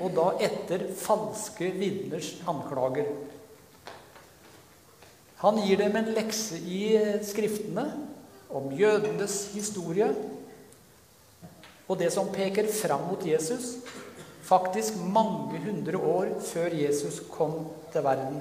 og 0.00 0.12
da 0.16 0.26
etter 0.44 0.88
falske 1.00 1.70
vitners 1.76 2.34
anklager. 2.48 3.08
Han 5.40 5.60
gir 5.64 5.80
dem 5.80 5.96
en 5.98 6.12
lekse 6.16 6.58
i 6.58 6.96
Skriftene 7.24 7.86
om 8.56 8.70
jødenes 8.76 9.38
historie 9.54 10.08
og 11.86 11.98
det 12.00 12.10
som 12.10 12.32
peker 12.34 12.66
fram 12.72 13.04
mot 13.06 13.22
Jesus, 13.22 13.76
faktisk 14.46 14.98
mange 14.98 15.60
hundre 15.62 15.98
år 15.98 16.32
før 16.42 16.74
Jesus 16.74 17.20
kom 17.30 17.68
til 17.92 18.02
verden, 18.02 18.40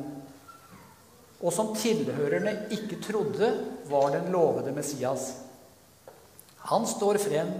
og 1.41 1.53
som 1.53 1.75
tilhørerne 1.77 2.55
ikke 2.73 2.97
trodde 3.05 3.51
var 3.91 4.15
den 4.15 4.31
lovede 4.33 4.73
Messias. 4.73 5.27
Han 6.71 6.87
står 6.89 7.19
frem 7.21 7.51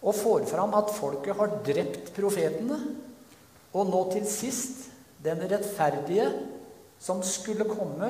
og 0.00 0.16
får 0.16 0.46
fram 0.48 0.72
at 0.78 0.92
folket 0.96 1.36
har 1.36 1.58
drept 1.66 2.12
profetene, 2.16 2.78
og 3.70 3.90
nå 3.90 4.00
til 4.14 4.24
sist 4.26 4.88
den 5.22 5.42
rettferdige 5.50 6.30
som 7.00 7.20
skulle 7.24 7.68
komme, 7.68 8.08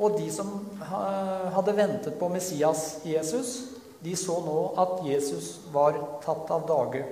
og 0.00 0.16
de 0.18 0.26
som 0.32 0.50
hadde 1.54 1.76
ventet 1.76 2.18
på 2.18 2.28
Messias 2.32 3.00
Jesus, 3.04 3.56
de 4.00 4.14
så 4.16 4.38
nå 4.42 4.58
at 4.80 5.00
Jesus 5.04 5.58
var 5.72 5.98
tatt 6.24 6.50
av 6.54 6.64
dage. 6.68 7.02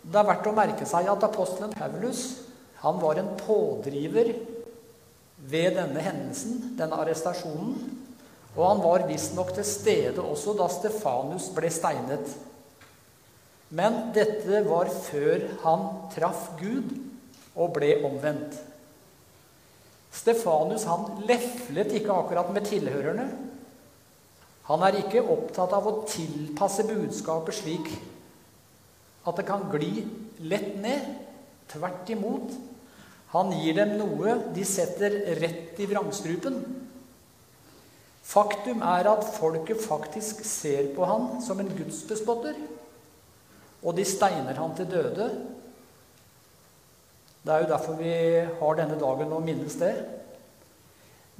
Det 0.00 0.16
er 0.16 0.28
verdt 0.30 0.48
å 0.48 0.56
merke 0.56 0.86
seg 0.88 1.10
at 1.12 1.26
apostelen 1.26 1.74
Paulus 1.76 2.22
han 2.80 2.96
var 3.02 3.18
en 3.20 3.34
pådriver 3.36 4.32
ved 5.50 5.74
denne 5.76 6.00
hendelsen, 6.00 6.70
denne 6.78 6.96
arrestasjonen. 6.96 7.99
Og 8.56 8.62
han 8.66 8.80
var 8.82 9.06
visstnok 9.08 9.52
til 9.54 9.66
stede 9.66 10.22
også 10.22 10.56
da 10.58 10.66
Stefanus 10.72 11.50
ble 11.54 11.70
steinet. 11.72 12.32
Men 13.70 14.10
dette 14.14 14.64
var 14.66 14.90
før 14.90 15.46
han 15.62 15.86
traff 16.14 16.48
Gud 16.58 16.90
og 17.54 17.76
ble 17.76 17.92
omvendt. 18.08 18.56
Stefanus 20.10 20.88
han 20.90 21.22
leflet 21.28 21.94
ikke 22.00 22.16
akkurat 22.16 22.50
med 22.50 22.66
tilhørerne. 22.66 23.28
Han 24.70 24.82
er 24.86 24.98
ikke 25.00 25.22
opptatt 25.22 25.72
av 25.74 25.86
å 25.86 26.00
tilpasse 26.10 26.84
budskapet 26.86 27.56
slik 27.62 27.88
at 29.26 29.38
det 29.38 29.46
kan 29.46 29.66
gli 29.70 30.04
lett 30.50 30.74
ned. 30.82 31.06
Tvert 31.70 32.10
imot. 32.10 32.50
Han 33.30 33.52
gir 33.54 33.76
dem 33.78 33.94
noe 34.00 34.34
de 34.54 34.64
setter 34.66 35.20
rett 35.38 35.78
i 35.78 35.86
vrangstrupen. 35.86 36.56
Faktum 38.30 38.82
er 38.86 39.08
at 39.10 39.26
folket 39.34 39.80
faktisk 39.82 40.44
ser 40.46 40.92
på 40.94 41.06
han 41.08 41.40
som 41.42 41.58
en 41.58 41.72
gudsbespotter. 41.74 42.58
Og 43.82 43.96
de 43.96 44.04
steiner 44.06 44.54
han 44.54 44.74
til 44.76 44.86
døde. 44.90 45.26
Det 47.42 47.52
er 47.52 47.64
jo 47.64 47.70
derfor 47.72 47.96
vi 47.98 48.12
har 48.60 48.76
denne 48.78 48.98
dagen 49.00 49.32
å 49.32 49.40
minnes 49.42 49.74
det. 49.80 49.94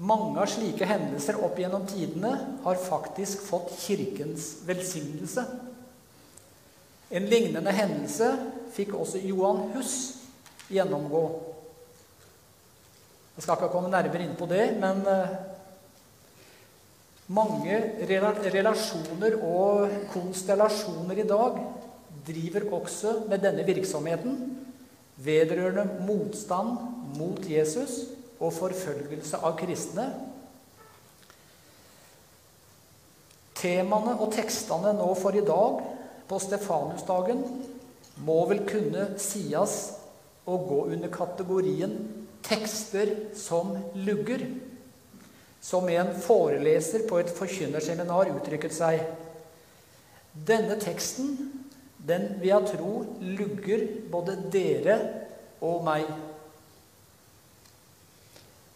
Mange 0.01 0.41
av 0.41 0.49
slike 0.49 0.89
hendelser 0.89 1.39
opp 1.45 1.59
gjennom 1.61 1.85
tidene 1.87 2.33
har 2.65 2.81
faktisk 2.81 3.43
fått 3.45 3.75
Kirkens 3.83 4.55
velsignelse. 4.67 5.45
En 7.11 7.27
lignende 7.29 7.75
hendelse 7.75 8.33
fikk 8.73 8.95
også 8.97 9.21
Johan 9.29 9.67
Huss 9.75 9.95
gjennomgå. 10.73 11.23
Jeg 13.37 13.45
skal 13.45 13.59
ikke 13.59 13.71
komme 13.75 13.93
nærmere 13.93 14.25
inn 14.25 14.37
på 14.39 14.49
det, 14.49 14.65
men 14.81 15.05
eh, 15.11 15.37
mange 17.31 17.77
relasjoner 18.11 19.37
og 19.47 19.93
konstellasjoner 20.11 21.23
i 21.23 21.29
dag 21.29 21.61
driver 22.27 22.67
også 22.81 23.15
med 23.31 23.45
denne 23.45 23.65
virksomheten 23.67 24.41
vedrørende 25.21 26.03
motstand 26.07 26.75
mot 27.19 27.45
Jesus 27.47 28.09
og 28.41 28.55
forfølgelse 28.57 29.41
av 29.45 29.57
kristne. 29.61 30.07
Temaene 33.61 34.17
og 34.17 34.33
tekstene 34.33 34.95
nå 34.97 35.11
for 35.21 35.37
i 35.37 35.45
dag 35.45 35.83
på 36.31 36.39
Stefanusdagen 36.41 37.45
må 38.25 38.39
vel 38.49 38.65
kunne 38.69 39.11
sies 39.21 39.77
å 40.49 40.57
gå 40.65 40.81
under 40.95 41.13
kategorien 41.13 41.95
tekster 42.47 43.13
som 43.37 43.77
lugger. 43.95 44.47
Som 45.61 45.89
en 45.93 46.15
foreleser 46.17 47.05
på 47.09 47.21
et 47.21 47.33
forkynnerseminar 47.37 48.33
uttrykket 48.33 48.75
seg. 48.75 49.03
Denne 50.33 50.79
teksten, 50.81 51.35
den 52.09 52.29
vil 52.41 52.49
jeg 52.49 52.71
tro 52.75 52.93
lugger 53.21 53.87
både 54.13 54.39
dere 54.53 54.97
og 55.61 55.85
meg. 55.85 56.09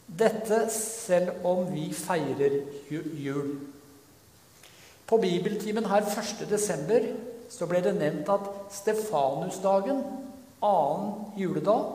Dette 0.04 0.66
selv 0.70 1.46
om 1.48 1.64
vi 1.72 1.88
feirer 1.96 2.60
jul. 2.90 3.54
På 5.06 5.16
bibeltimen 5.20 5.88
her 5.88 6.04
1. 6.04 6.44
desember 6.50 7.08
så 7.50 7.66
ble 7.68 7.80
det 7.84 7.94
nevnt 7.96 8.28
at 8.32 8.46
Stefanusdagen, 8.72 10.00
annen 10.64 11.38
juledag, 11.38 11.90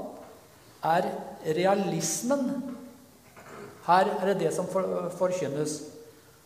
er 0.86 1.10
realismen. 1.46 2.76
Her 3.86 4.12
er 4.20 4.26
det 4.32 4.40
det 4.40 4.54
som 4.56 4.68
forkynnes. 4.70 5.82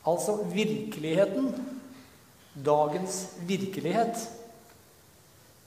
Altså 0.07 0.37
virkeligheten. 0.53 1.53
Dagens 2.65 3.27
virkelighet. 3.47 4.29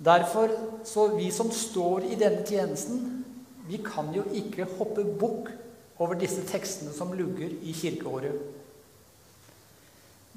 Derfor, 0.04 0.48
så 0.84 1.06
vi 1.16 1.30
som 1.30 1.50
står 1.50 1.98
i 1.98 2.14
denne 2.14 2.44
tjenesten, 2.46 3.24
vi 3.68 3.80
kan 3.82 4.12
jo 4.14 4.22
ikke 4.32 4.68
hoppe 4.78 5.04
bukk 5.04 5.50
over 5.98 6.14
disse 6.14 6.44
tekstene 6.46 6.92
som 6.92 7.14
lugger 7.16 7.50
i 7.62 7.72
kirkeåret. 7.72 8.36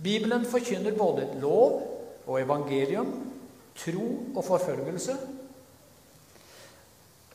Bibelen 0.04 0.46
forkynner 0.46 0.96
både 0.98 1.28
lov 1.42 1.82
og 2.26 2.42
evangelium, 2.42 3.12
tro 3.76 4.08
og 4.36 4.44
forfølgelse. 4.46 5.18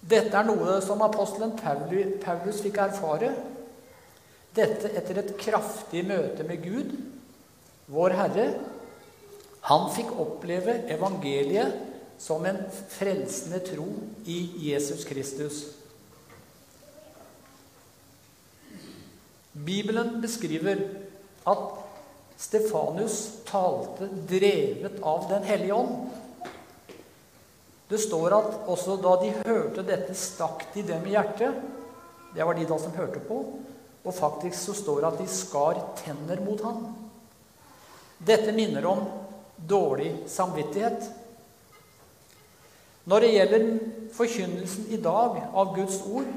Dette 0.04 0.36
er 0.36 0.48
noe 0.48 0.78
som 0.84 1.02
apostelen 1.04 1.54
Paulus 2.24 2.62
fikk 2.64 2.80
erfare. 2.80 3.30
Dette 4.54 4.90
etter 4.94 5.18
et 5.18 5.32
kraftig 5.40 6.04
møte 6.06 6.46
med 6.46 6.62
Gud, 6.62 6.92
vår 7.90 8.14
Herre. 8.18 8.46
Han 9.66 9.88
fikk 9.94 10.12
oppleve 10.20 10.76
evangeliet 10.92 11.75
som 12.20 12.44
en 12.46 12.61
frelsende 12.92 13.58
tro 13.66 13.88
i 14.30 14.38
Jesus 14.68 15.02
Kristus. 15.08 15.64
Bibelen 19.54 20.20
beskriver 20.23 20.80
at 21.46 21.64
Stefanus 22.38 23.18
talte 23.46 24.08
drevet 24.28 24.99
av 25.02 25.28
Den 25.30 25.45
hellige 25.47 25.75
ånd. 25.75 26.08
Det 27.88 28.00
står 28.02 28.34
at 28.34 28.56
også 28.71 28.97
da 28.99 29.12
de 29.21 29.30
hørte 29.45 29.84
dette, 29.86 30.17
stakk 30.19 30.67
de 30.75 30.82
dem 30.88 31.06
i 31.06 31.14
hjertet. 31.14 31.54
Det 32.34 32.43
var 32.43 32.58
de 32.58 32.67
da 32.67 32.78
som 32.80 32.97
hørte 32.97 33.23
på. 33.23 33.43
Og 34.04 34.14
faktisk 34.14 34.58
så 34.58 34.76
står 34.76 35.00
det 35.00 35.10
at 35.10 35.21
de 35.23 35.28
skar 35.32 35.80
tenner 36.00 36.43
mot 36.45 36.60
ham. 36.64 36.86
Dette 38.25 38.52
minner 38.52 38.84
om 38.88 39.04
dårlig 39.56 40.10
samvittighet. 40.30 41.08
Når 43.04 43.21
det 43.21 43.32
gjelder 43.34 43.67
forkynnelsen 44.17 44.86
i 44.93 45.00
dag 45.00 45.40
av 45.52 45.75
Guds 45.76 46.00
ord, 46.08 46.28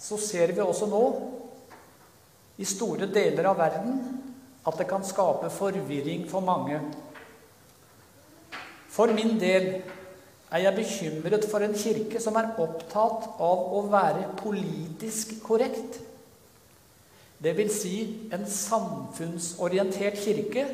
så 0.00 0.18
ser 0.18 0.54
vi 0.54 0.62
også 0.64 0.88
nå 0.90 1.04
i 2.60 2.66
store 2.66 3.06
deler 3.10 3.46
av 3.50 3.60
verden 3.60 4.00
at 4.66 4.76
det 4.78 4.88
kan 4.90 5.04
skape 5.06 5.50
forvirring 5.54 6.26
for 6.28 6.44
mange. 6.44 6.80
For 8.90 9.12
min 9.14 9.38
del 9.40 9.68
er 10.50 10.64
jeg 10.64 10.76
bekymret 10.76 11.46
for 11.48 11.62
en 11.62 11.76
kirke 11.78 12.20
som 12.22 12.36
er 12.36 12.56
opptatt 12.60 13.28
av 13.38 13.66
å 13.78 13.84
være 13.92 14.32
politisk 14.40 15.38
korrekt. 15.46 16.00
Vil 17.40 17.70
si 17.72 17.94
en 18.34 18.44
samfunnsorientert 18.44 20.18
kirke 20.20 20.66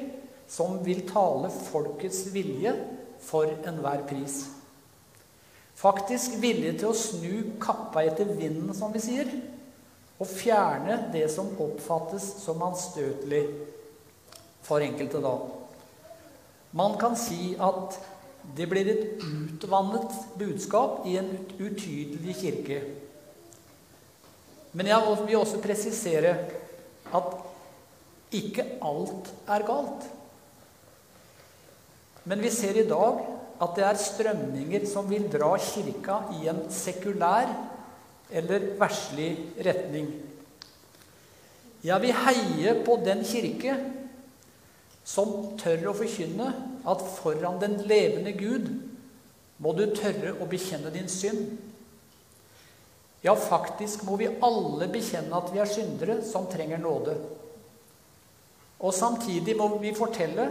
som 0.50 0.80
vil 0.86 1.04
tale 1.06 1.50
folkets 1.50 2.24
vilje 2.34 2.72
for 3.22 3.50
enhver 3.66 4.02
pris. 4.08 4.44
Faktisk 5.76 6.38
vilje 6.40 6.72
til 6.80 6.90
å 6.90 6.96
snu 6.96 7.58
kappa 7.62 8.02
etter 8.06 8.30
vinden, 8.32 8.72
som 8.74 8.94
vi 8.94 9.02
sier, 9.04 9.30
og 10.16 10.30
fjerne 10.30 11.10
det 11.12 11.26
som 11.32 11.52
oppfattes 11.60 12.24
som 12.40 12.62
anstøtelig 12.64 13.42
for 14.64 14.82
enkelte 14.82 15.20
da. 15.22 15.34
Man 16.76 16.96
kan 17.00 17.16
si 17.20 17.54
at 17.60 17.98
det 18.56 18.68
blir 18.70 18.88
et 18.88 19.22
utvannet 19.24 20.14
budskap 20.38 21.04
i 21.08 21.16
en 21.20 21.28
utydelig 21.58 22.36
kirke. 22.40 22.80
Men 24.76 24.90
jeg 24.90 25.16
vil 25.24 25.38
også 25.40 25.62
presisere 25.64 26.34
at 27.16 27.32
ikke 28.36 28.66
alt 28.84 29.30
er 29.48 29.64
galt. 29.64 30.06
Men 32.26 32.42
vi 32.42 32.50
ser 32.52 32.76
i 32.76 32.88
dag 32.88 33.22
at 33.62 33.76
det 33.78 33.84
er 33.86 34.00
strømninger 34.02 34.84
som 34.90 35.08
vil 35.08 35.28
dra 35.32 35.54
kirka 35.62 36.18
i 36.36 36.48
en 36.50 36.66
sekulær 36.72 37.48
eller 38.28 38.72
verslig 38.80 39.30
retning. 39.64 40.10
Jeg 41.86 42.02
vil 42.02 42.18
heie 42.26 42.74
på 42.84 42.98
den 43.06 43.22
kirke 43.24 43.76
som 45.06 45.54
tør 45.60 45.92
å 45.92 45.94
forkynne 45.96 46.50
at 46.86 47.04
foran 47.20 47.60
den 47.62 47.78
levende 47.86 48.34
Gud 48.36 48.72
må 49.62 49.72
du 49.76 49.86
tørre 49.94 50.34
å 50.42 50.48
bekjenne 50.50 50.90
din 50.92 51.08
synd. 51.08 51.54
Ja, 53.26 53.34
faktisk 53.34 54.04
må 54.06 54.14
vi 54.20 54.28
alle 54.30 54.86
bekjenne 54.92 55.34
at 55.34 55.50
vi 55.50 55.58
er 55.58 55.66
syndere 55.70 56.20
som 56.22 56.46
trenger 56.46 56.78
nåde. 56.78 57.16
Og 58.78 58.94
samtidig 58.94 59.56
må 59.58 59.66
vi 59.82 59.94
fortelle 59.96 60.44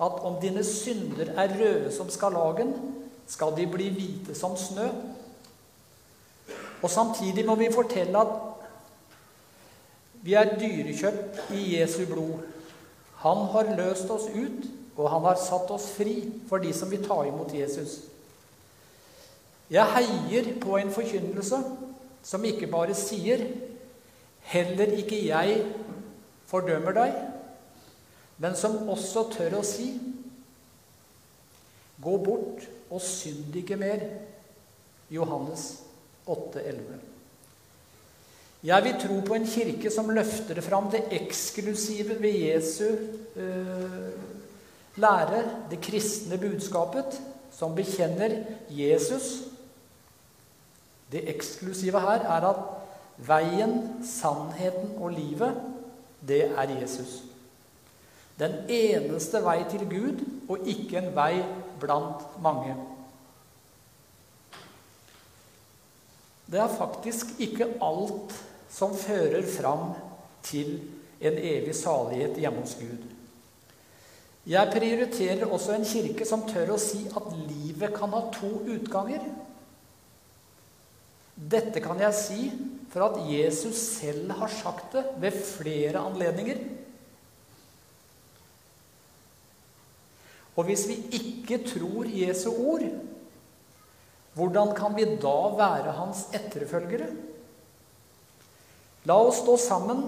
at 0.00 0.20
om 0.24 0.38
dine 0.40 0.64
synder 0.64 1.34
er 1.36 1.52
røde 1.58 1.92
som 1.92 2.08
skarlagen, 2.12 2.72
skal 3.26 3.52
de 3.56 3.66
bli 3.68 3.90
hvite 3.90 4.36
som 4.38 4.56
snø. 4.56 4.86
Og 6.82 6.90
samtidig 6.90 7.44
må 7.46 7.56
vi 7.60 7.72
fortelle 7.74 8.20
at 8.20 8.34
vi 10.22 10.36
er 10.38 10.56
dyrekjøpt 10.56 11.50
i 11.54 11.64
Jesu 11.76 12.04
blod. 12.06 12.44
Han 13.26 13.44
har 13.52 13.74
løst 13.76 14.10
oss 14.10 14.28
ut, 14.32 14.64
og 14.96 15.10
han 15.10 15.26
har 15.28 15.40
satt 15.40 15.70
oss 15.74 15.90
fri 15.98 16.30
for 16.48 16.62
de 16.64 16.72
som 16.72 16.90
vil 16.90 17.04
ta 17.04 17.18
imot 17.26 17.52
Jesus. 17.54 17.98
Jeg 19.70 19.84
heier 19.96 20.52
på 20.62 20.78
en 20.78 20.92
forkynnelse 20.94 21.60
som 22.26 22.44
ikke 22.44 22.66
bare 22.66 22.94
sier 22.94 23.46
'Heller 24.46 24.92
ikke 24.98 25.26
jeg 25.26 25.64
fordømmer 26.46 26.92
deg', 26.94 27.16
men 28.38 28.54
som 28.56 28.88
også 28.88 29.28
tør 29.32 29.58
å 29.60 29.62
si 29.66 30.00
'Gå 32.02 32.16
bort 32.24 32.66
og 32.90 33.00
synd 33.00 33.56
ikke 33.56 33.76
mer'. 33.76 34.08
Johannes 35.10 35.82
8,11. 36.26 36.98
Jeg 38.64 38.84
vil 38.84 38.96
tro 39.00 39.20
på 39.26 39.34
en 39.34 39.46
kirke 39.46 39.90
som 39.90 40.10
løfter 40.10 40.60
fram 40.60 40.90
det 40.90 41.04
eksklusive 41.14 42.16
ved 42.22 42.34
Jesu 42.34 42.96
øh, 43.36 44.10
lære, 44.96 45.42
det 45.70 45.80
kristne 45.80 46.38
budskapet, 46.38 47.20
som 47.52 47.74
bekjenner 47.76 48.44
Jesus. 48.70 49.55
Det 51.12 51.22
eksklusive 51.30 52.00
her 52.00 52.26
er 52.26 52.48
at 52.50 52.62
veien, 53.28 54.04
sannheten 54.04 54.96
og 54.98 55.14
livet, 55.14 55.54
det 56.28 56.44
er 56.50 56.74
Jesus. 56.80 57.22
Den 58.38 58.52
eneste 58.68 59.40
vei 59.44 59.62
til 59.70 59.86
Gud, 59.88 60.20
og 60.48 60.66
ikke 60.68 60.98
en 61.00 61.14
vei 61.16 61.40
blant 61.80 62.26
mange. 62.42 62.74
Det 66.46 66.60
er 66.60 66.76
faktisk 66.78 67.40
ikke 67.42 67.72
alt 67.82 68.34
som 68.70 68.94
fører 68.94 69.42
fram 69.56 69.94
til 70.42 70.76
en 71.20 71.38
evig 71.38 71.74
salighet 71.74 72.36
hjemme 72.38 72.60
hos 72.60 72.76
Gud. 72.80 73.06
Jeg 74.46 74.70
prioriterer 74.72 75.46
også 75.46 75.74
en 75.74 75.88
kirke 75.88 76.26
som 76.28 76.44
tør 76.46 76.76
å 76.76 76.78
si 76.78 77.00
at 77.08 77.32
livet 77.48 77.94
kan 77.96 78.12
ha 78.14 78.20
to 78.34 78.52
utganger. 78.76 79.24
Dette 81.36 81.82
kan 81.84 82.00
jeg 82.00 82.16
si 82.16 82.40
for 82.92 83.04
at 83.10 83.18
Jesus 83.28 83.76
selv 83.98 84.32
har 84.38 84.52
sagt 84.52 84.94
det 84.96 85.04
ved 85.20 85.36
flere 85.36 86.00
anledninger. 86.00 86.62
Og 90.56 90.64
hvis 90.64 90.86
vi 90.88 90.96
ikke 91.18 91.60
tror 91.68 92.08
Jesu 92.08 92.48
ord, 92.48 92.86
hvordan 94.36 94.72
kan 94.76 94.96
vi 94.96 95.04
da 95.20 95.36
være 95.58 95.92
hans 95.98 96.26
etterfølgere? 96.36 97.10
La 99.06 99.18
oss 99.20 99.42
stå 99.44 99.58
sammen 99.60 100.00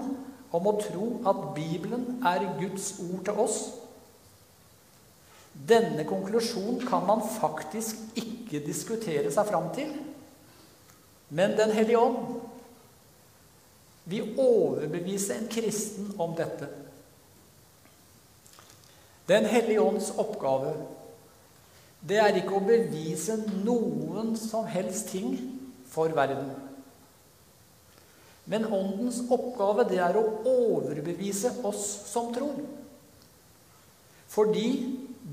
om 0.51 0.67
å 0.67 0.77
tro 0.81 1.11
at 1.29 1.43
Bibelen 1.53 2.23
er 2.25 2.47
Guds 2.57 2.95
ord 3.05 3.21
til 3.27 3.41
oss. 3.45 3.59
Denne 5.53 6.05
konklusjonen 6.09 6.81
kan 6.87 7.05
man 7.05 7.21
faktisk 7.21 8.17
ikke 8.17 8.61
diskutere 8.65 9.29
seg 9.33 9.49
fram 9.49 9.69
til. 9.75 9.93
Men 11.29 11.55
Den 11.57 11.71
hellige 11.71 11.97
ånd 11.97 12.39
vil 14.09 14.33
overbevise 14.41 15.35
en 15.37 15.49
kristen 15.51 16.13
om 16.17 16.33
dette. 16.37 16.69
Den 19.29 19.45
hellige 19.45 19.81
ånds 19.81 20.09
oppgave 20.17 20.73
det 21.99 22.17
er 22.17 22.37
ikke 22.39 22.55
å 22.57 22.63
bevise 22.63 23.35
noen 23.65 24.31
som 24.39 24.65
helst 24.71 25.11
ting 25.11 25.35
for 25.91 26.13
verden. 26.15 26.53
Men 28.49 28.65
Åndens 28.73 29.19
oppgave 29.29 29.85
det 29.91 29.99
er 30.01 30.17
å 30.17 30.23
overbevise 30.47 31.51
oss 31.67 31.83
som 32.09 32.31
tror. 32.33 32.55
Fordi 34.31 34.69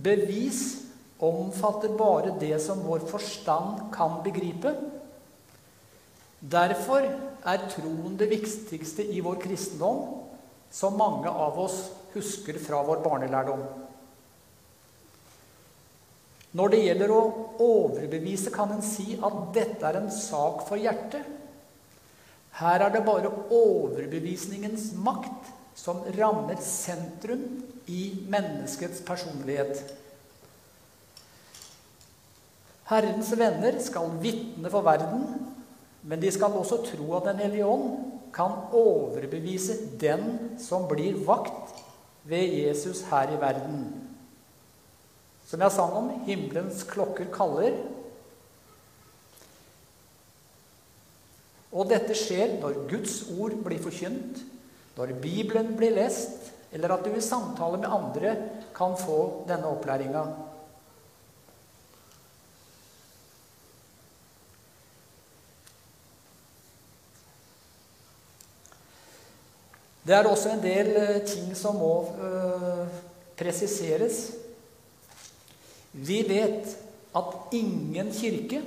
bevis 0.05 0.83
omfatter 1.23 1.95
bare 1.97 2.35
det 2.41 2.59
som 2.61 2.83
vår 2.85 3.07
forstand 3.09 3.87
kan 3.95 4.19
begripe. 4.27 4.75
Derfor 6.41 7.07
er 7.07 7.69
troen 7.73 8.17
det 8.21 8.29
viktigste 8.31 9.07
i 9.09 9.23
vår 9.25 9.41
kristendom, 9.45 10.03
som 10.71 10.99
mange 10.99 11.31
av 11.31 11.59
oss 11.63 11.79
husker 12.13 12.59
fra 12.61 12.83
vår 12.85 13.01
barnelærdom. 13.05 13.63
Når 16.57 16.73
det 16.73 16.83
gjelder 16.85 17.13
å 17.13 17.23
overbevise, 17.61 18.53
kan 18.53 18.71
en 18.73 18.85
si 18.85 19.17
at 19.17 19.41
dette 19.57 19.85
er 19.85 19.99
en 20.01 20.13
sak 20.13 20.63
for 20.69 20.81
hjertet. 20.81 21.25
Her 22.57 22.87
er 22.87 22.95
det 22.95 23.05
bare 23.05 23.33
overbevisningens 23.53 24.95
makt 24.97 25.53
som 25.77 26.01
rammer 26.17 26.57
sentrum 26.65 27.43
i 27.93 28.25
menneskets 28.33 29.03
personlighet. 29.05 29.83
Herrens 32.89 33.33
venner 33.37 33.77
skal 33.83 34.15
vitne 34.23 34.73
for 34.73 34.87
verden, 34.87 35.27
men 36.07 36.23
de 36.23 36.31
skal 36.31 36.55
også 36.55 36.85
tro 36.87 37.09
at 37.19 37.27
Den 37.27 37.43
hellige 37.43 37.67
ånd 37.67 38.13
kan 38.35 38.53
overbevise 38.77 39.75
den 39.99 40.57
som 40.61 40.87
blir 40.91 41.19
vakt 41.27 41.83
ved 42.29 42.53
Jesus 42.53 43.03
her 43.11 43.33
i 43.33 43.41
verden. 43.41 43.87
Som 45.47 45.63
jeg 45.63 45.75
sang 45.75 45.95
om, 45.95 46.11
himmelens 46.27 46.83
klokker 46.91 47.31
kaller. 47.35 47.79
Og 51.73 51.89
dette 51.91 52.15
skjer 52.19 52.59
når 52.61 52.85
Guds 52.91 53.21
ord 53.39 53.57
blir 53.65 53.83
forkynt, 53.83 54.43
når 54.97 55.15
Bibelen 55.23 55.75
blir 55.79 55.95
lest, 55.95 56.53
eller 56.73 56.95
at 56.95 57.05
du 57.07 57.15
i 57.15 57.23
samtale 57.25 57.79
med 57.83 57.93
andre 57.93 58.35
kan 58.77 58.97
få 58.99 59.47
denne 59.49 59.71
opplæringa. 59.71 60.25
Det 70.07 70.15
er 70.15 70.29
også 70.31 70.53
en 70.55 70.63
del 70.63 70.93
eh, 71.01 71.23
ting 71.27 71.51
som 71.59 71.81
må 71.81 71.95
øh, 72.23 72.85
presiseres. 73.39 74.21
Vi 75.93 76.21
vet 76.29 76.77
at 77.17 77.57
ingen 77.57 78.13
kirke 78.15 78.63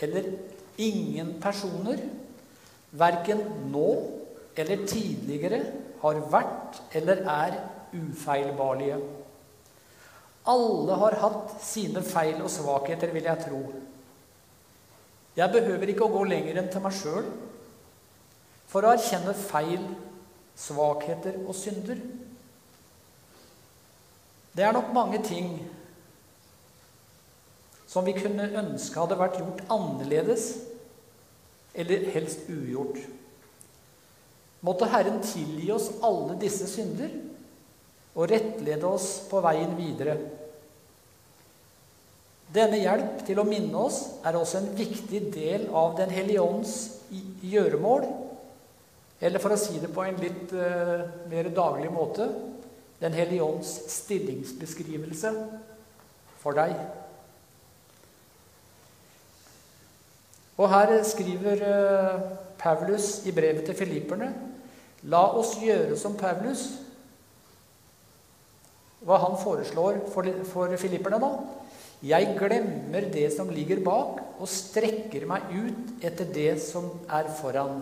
eller 0.00 0.30
ingen 0.78 1.34
personer, 1.42 2.00
verken 2.90 3.42
nå 3.68 3.88
eller 4.56 4.86
tidligere, 4.88 5.60
har 6.00 6.20
vært 6.32 6.80
eller 6.96 7.20
er 7.28 7.58
ufeilbarlige. 7.92 8.96
Alle 10.48 10.96
har 11.02 11.20
hatt 11.20 11.56
sine 11.62 12.00
feil 12.02 12.40
og 12.40 12.48
svakheter, 12.50 13.12
vil 13.12 13.28
jeg 13.28 13.44
tro. 13.44 13.60
Jeg 15.36 15.52
behøver 15.52 15.92
ikke 15.92 16.08
å 16.08 16.14
gå 16.14 16.24
lenger 16.32 16.62
enn 16.62 16.70
til 16.72 16.82
meg 16.84 16.96
sjøl 16.96 17.28
for 18.70 18.86
å 18.86 18.94
erkjenne 18.94 19.34
feil, 19.36 19.82
svakheter 20.58 21.38
og 21.46 21.54
synder. 21.56 22.00
Det 24.56 24.64
er 24.66 24.74
nok 24.74 24.90
mange 24.94 25.20
ting 25.24 25.54
som 27.90 28.06
vi 28.06 28.14
kunne 28.14 28.50
ønske 28.60 28.98
hadde 29.00 29.18
vært 29.18 29.38
gjort 29.40 29.64
annerledes, 29.72 30.52
eller 31.74 32.06
helst 32.14 32.46
ugjort. 32.50 32.98
Måtte 34.66 34.90
Herren 34.92 35.22
tilgi 35.24 35.70
oss 35.72 35.88
alle 36.04 36.36
disse 36.38 36.68
synder 36.70 37.10
og 38.14 38.28
rettlede 38.30 38.86
oss 38.86 39.08
på 39.30 39.40
veien 39.42 39.72
videre. 39.78 40.18
Denne 42.50 42.80
hjelp 42.82 43.22
til 43.26 43.38
å 43.38 43.46
minne 43.46 43.84
oss 43.86 44.00
er 44.26 44.36
også 44.36 44.58
en 44.58 44.72
viktig 44.74 45.28
del 45.34 45.68
av 45.70 45.94
Den 45.98 46.10
hellige 46.10 46.42
ånds 46.42 46.74
gjøremål. 47.46 48.06
Eller 49.20 49.42
for 49.42 49.52
å 49.52 49.60
si 49.60 49.76
det 49.80 49.92
på 49.92 50.04
en 50.04 50.20
litt 50.20 50.54
uh, 50.56 51.04
mer 51.28 51.50
daglig 51.52 51.90
måte 51.92 52.30
Den 53.00 53.16
hellige 53.16 53.44
ånds 53.44 53.68
stillingsbeskrivelse 53.92 55.32
for 56.40 56.56
deg. 56.56 56.74
Og 60.60 60.68
her 60.72 60.92
skriver 61.08 61.64
uh, 61.64 62.24
Paulus 62.60 63.22
i 63.28 63.32
brevet 63.32 63.64
til 63.68 63.76
filipperne 63.76 64.32
La 65.08 65.22
oss 65.32 65.54
gjøre 65.56 65.96
som 65.96 66.16
Paulus. 66.20 66.66
Hva 69.00 69.16
han 69.22 69.38
foreslår 69.40 70.02
for, 70.12 70.28
for 70.50 70.76
filipperne, 70.80 71.20
da? 71.22 71.30
Jeg 72.04 72.34
glemmer 72.36 73.08
det 73.12 73.26
som 73.32 73.48
ligger 73.52 73.80
bak, 73.84 74.20
og 74.40 74.48
strekker 74.48 75.24
meg 75.28 75.48
ut 75.52 76.04
etter 76.04 76.28
det 76.32 76.52
som 76.64 76.88
er 77.08 77.28
foran. 77.40 77.80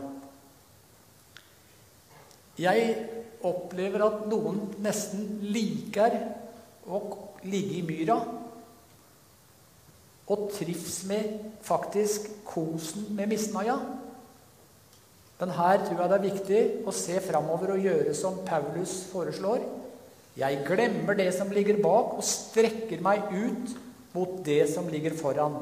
Jeg 2.59 2.95
opplever 3.47 4.03
at 4.03 4.27
noen 4.31 4.65
nesten 4.83 5.39
liker 5.47 6.17
å 6.89 7.01
ligge 7.47 7.79
i 7.79 7.87
myra 7.87 8.19
og 10.29 10.51
trives 10.53 11.01
med 11.09 11.39
faktisk 11.65 12.27
kosen 12.49 13.07
med 13.17 13.31
misnøya. 13.31 13.79
Men 15.39 15.55
her 15.55 15.85
tror 15.85 16.03
jeg 16.03 16.11
det 16.11 16.17
er 16.19 16.27
viktig 16.27 16.63
å 16.91 16.95
se 16.95 17.21
framover 17.25 17.77
og 17.77 17.85
gjøre 17.87 18.15
som 18.19 18.41
Paulus 18.47 19.05
foreslår. 19.13 19.63
Jeg 20.39 20.63
glemmer 20.67 21.17
det 21.19 21.31
som 21.35 21.51
ligger 21.55 21.81
bak, 21.83 22.19
og 22.19 22.27
strekker 22.27 23.01
meg 23.03 23.31
ut 23.33 23.73
mot 24.15 24.39
det 24.47 24.65
som 24.71 24.87
ligger 24.91 25.17
foran. 25.19 25.57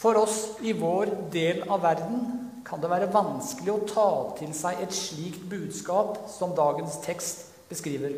For 0.00 0.16
oss 0.16 0.36
i 0.64 0.72
vår 0.72 1.10
del 1.32 1.66
av 1.68 1.82
verden 1.84 2.22
kan 2.64 2.80
det 2.80 2.88
være 2.88 3.10
vanskelig 3.12 3.72
å 3.72 3.88
ta 3.88 4.10
til 4.38 4.52
seg 4.56 4.80
et 4.80 4.94
slikt 4.96 5.42
budskap 5.50 6.22
som 6.32 6.54
dagens 6.56 6.96
tekst 7.04 7.50
beskriver. 7.68 8.14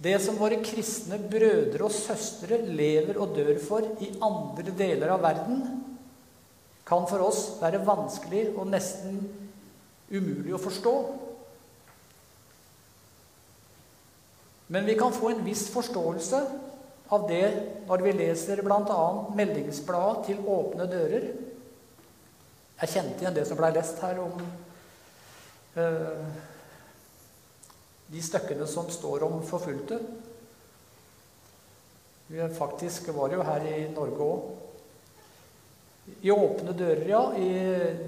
Det 0.00 0.16
som 0.24 0.38
våre 0.40 0.58
kristne 0.64 1.20
brødre 1.20 1.84
og 1.84 1.94
søstre 1.94 2.58
lever 2.64 3.20
og 3.20 3.36
dør 3.36 3.58
for 3.62 3.86
i 4.02 4.08
andre 4.24 4.74
deler 4.74 5.12
av 5.14 5.22
verden, 5.22 5.60
kan 6.88 7.06
for 7.06 7.22
oss 7.22 7.44
være 7.60 7.84
vanskelig 7.86 8.48
og 8.56 8.70
nesten 8.72 9.20
umulig 10.10 10.56
å 10.56 10.62
forstå. 10.62 10.94
Men 14.74 14.88
vi 14.88 14.96
kan 14.98 15.14
få 15.14 15.30
en 15.30 15.44
viss 15.46 15.68
forståelse 15.70 16.42
av 17.10 17.26
det 17.28 17.46
når 17.88 18.04
vi 18.06 18.12
leser 18.14 18.62
bl.a. 18.62 19.02
meldingsbladet 19.34 20.28
til 20.28 20.42
Åpne 20.46 20.86
dører. 20.90 21.26
Jeg 22.80 22.92
kjente 22.94 23.24
igjen 23.24 23.36
det 23.36 23.44
som 23.48 23.58
blei 23.58 23.72
lest 23.74 23.98
her 24.00 24.20
om 24.22 24.38
uh, 25.76 26.22
de 28.10 28.22
stykkene 28.24 28.66
som 28.70 28.88
står 28.90 29.26
om 29.26 29.40
forfulgte. 29.46 29.98
Vi 32.30 32.46
faktisk 32.54 33.10
var 33.16 33.34
jo 33.34 33.42
her 33.42 33.66
i 33.66 33.78
Norge 33.90 34.26
òg. 34.30 34.50
I 36.22 36.30
Åpne 36.30 36.72
dører, 36.74 37.06
ja. 37.10 37.24
I 37.34 37.50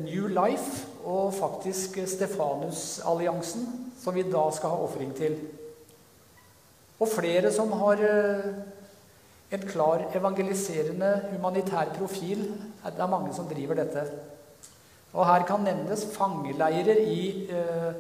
New 0.07 0.29
Life 0.31 0.87
og 1.03 1.35
faktisk 1.35 1.99
Stefanusalliansen, 2.07 3.67
som 3.99 4.15
vi 4.15 4.25
da 4.27 4.47
skal 4.55 4.75
ha 4.75 4.87
ofring 4.87 5.11
til. 5.19 5.37
Og 7.03 7.11
flere 7.11 7.51
som 7.55 7.73
har 7.83 8.03
eh, 8.07 8.47
en 9.53 9.65
klar 9.69 10.07
evangeliserende 10.17 11.11
humanitær 11.33 11.93
profil. 11.97 12.47
Det 12.85 13.01
er 13.05 13.11
mange 13.11 13.35
som 13.37 13.49
driver 13.51 13.77
dette. 13.83 14.05
Og 15.13 15.27
her 15.29 15.45
kan 15.45 15.61
nevnes 15.61 16.07
fangeleirer 16.15 17.03
i, 17.05 17.49
eh, 17.53 17.93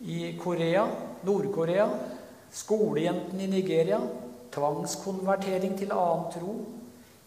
i 0.00 0.38
Korea, 0.40 0.86
Nord-Korea, 1.22 1.86
skolejentene 2.52 3.44
i 3.44 3.46
Nigeria, 3.46 4.00
tvangskonvertering 4.52 5.76
til 5.78 5.92
annen 5.92 6.32
tro, 6.32 6.56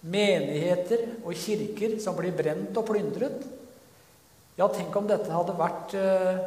menigheter 0.01 1.05
og 1.23 1.33
kirker 1.33 1.99
som 2.01 2.15
blir 2.17 2.33
brent 2.33 2.77
og 2.77 2.85
plyndret. 2.85 3.45
Ja, 4.57 4.67
tenk 4.67 4.95
om 4.95 5.07
dette 5.07 5.29
hadde 5.29 5.57
vært 5.59 5.93
eh, 5.93 6.43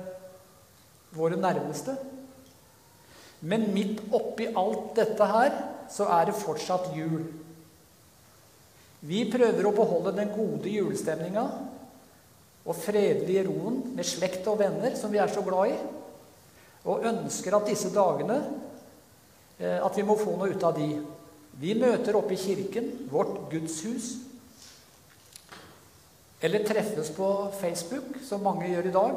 våre 1.15 1.37
nærmeste. 1.37 1.97
Men 3.43 3.73
midt 3.73 4.03
oppi 4.13 4.49
alt 4.57 4.97
dette 4.97 5.25
her 5.25 5.78
så 5.93 6.09
er 6.15 6.29
det 6.29 6.39
fortsatt 6.39 6.91
jul. 6.97 7.23
Vi 9.01 9.25
prøver 9.31 9.67
å 9.67 9.75
beholde 9.75 10.15
den 10.17 10.33
gode 10.35 10.71
julestemninga 10.73 11.45
og 12.69 12.77
fredelige 12.77 13.47
roen 13.47 13.81
med 13.97 14.07
slekt 14.07 14.47
og 14.51 14.59
venner, 14.61 14.97
som 14.99 15.13
vi 15.13 15.21
er 15.23 15.31
så 15.33 15.45
glad 15.47 15.73
i, 15.73 15.77
og 16.89 17.07
ønsker 17.09 17.55
at 17.57 17.69
disse 17.69 17.93
dagene 17.95 18.39
eh, 19.59 19.79
at 19.79 19.97
vi 19.97 20.05
må 20.07 20.19
få 20.19 20.35
noe 20.37 20.51
ut 20.53 20.67
av 20.67 20.77
de. 20.77 20.89
Vi 21.59 21.75
møter 21.79 22.19
oppe 22.19 22.37
i 22.37 22.41
kirken, 22.41 22.91
vårt 23.11 23.49
gudshus, 23.53 24.17
eller 26.41 26.63
treffes 26.67 27.11
på 27.17 27.29
Facebook, 27.59 28.21
som 28.23 28.45
mange 28.47 28.69
gjør 28.71 28.87
i 28.87 28.95
dag. 28.95 29.17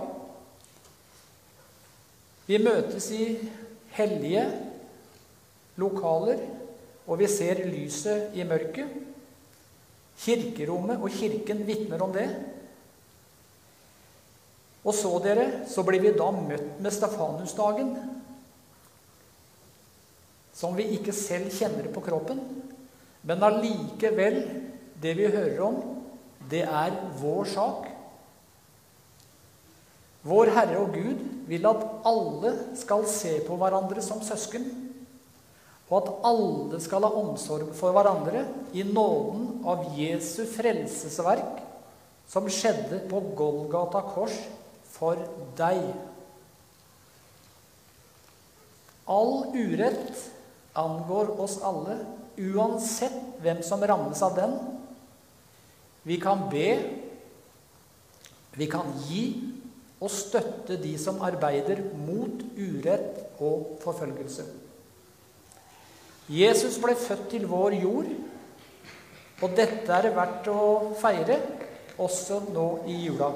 Vi 2.48 2.58
møtes 2.58 3.12
i 3.14 3.26
hellige 3.94 4.48
lokaler, 5.78 6.42
og 7.12 7.19
vi 7.19 7.28
ser 7.28 7.60
lyset 7.67 8.38
i 8.39 8.45
mørket. 8.47 8.88
Kirkerommet 10.21 11.02
og 11.02 11.12
kirken 11.12 11.65
vitner 11.67 12.04
om 12.06 12.13
det. 12.15 12.30
Og 14.82 14.95
så, 14.95 15.12
dere, 15.21 15.65
så 15.69 15.84
blir 15.86 16.02
vi 16.02 16.13
da 16.15 16.30
møtt 16.34 16.80
med 16.82 16.93
Stefanusdagen, 16.95 17.91
som 20.56 20.78
vi 20.78 20.88
ikke 20.95 21.13
selv 21.13 21.52
kjenner 21.54 21.89
på 21.93 22.04
kroppen, 22.06 22.39
men 23.28 23.43
allikevel, 23.45 24.39
det 25.02 25.13
vi 25.17 25.30
hører 25.34 25.62
om, 25.65 25.78
det 26.50 26.63
er 26.65 26.95
vår 27.19 27.50
sak. 27.50 27.89
Vår 30.26 30.52
Herre 30.54 30.80
og 30.82 30.93
Gud 30.93 31.21
vil 31.50 31.65
at 31.69 31.86
alle 32.06 32.56
skal 32.78 33.06
se 33.10 33.36
på 33.45 33.58
hverandre 33.58 34.02
som 34.06 34.21
søsken, 34.26 34.91
og 35.92 35.98
at 36.00 36.12
alle 36.30 36.80
skal 36.80 37.04
ha 37.04 37.12
omsorg 37.20 37.74
for 37.76 37.92
hverandre 37.92 38.46
i 38.72 38.86
nåden 38.88 39.66
av 39.68 39.90
Jesu 39.98 40.46
frelsesverk, 40.48 41.60
som 42.32 42.48
skjedde 42.48 43.02
på 43.12 43.20
Golgata 43.36 44.00
kors 44.14 44.38
for 44.88 45.20
deg. 45.60 45.82
All 49.12 49.52
urett 49.52 50.16
angår 50.80 51.34
oss 51.44 51.58
alle, 51.68 51.98
uansett 52.40 53.42
hvem 53.44 53.60
som 53.68 53.84
rammes 53.84 54.24
av 54.24 54.40
den. 54.40 54.56
Vi 56.08 56.16
kan 56.24 56.48
be, 56.50 56.70
vi 58.56 58.72
kan 58.72 58.96
gi, 59.10 59.26
og 60.02 60.10
støtte 60.10 60.80
de 60.82 60.96
som 60.98 61.20
arbeider 61.22 61.84
mot 62.08 62.42
urett 62.58 63.20
og 63.44 63.76
forfølgelse. 63.84 64.48
Jesus 66.32 66.78
ble 66.80 66.96
født 66.96 67.26
til 67.34 67.48
vår 67.50 67.76
jord, 67.82 68.12
og 69.41 69.56
dette 69.58 69.91
er 69.91 70.06
det 70.06 70.13
verdt 70.15 70.48
å 70.52 70.65
feire 71.02 71.39
også 72.02 72.39
nå 72.54 72.67
i 72.89 72.98
jula. 73.08 73.32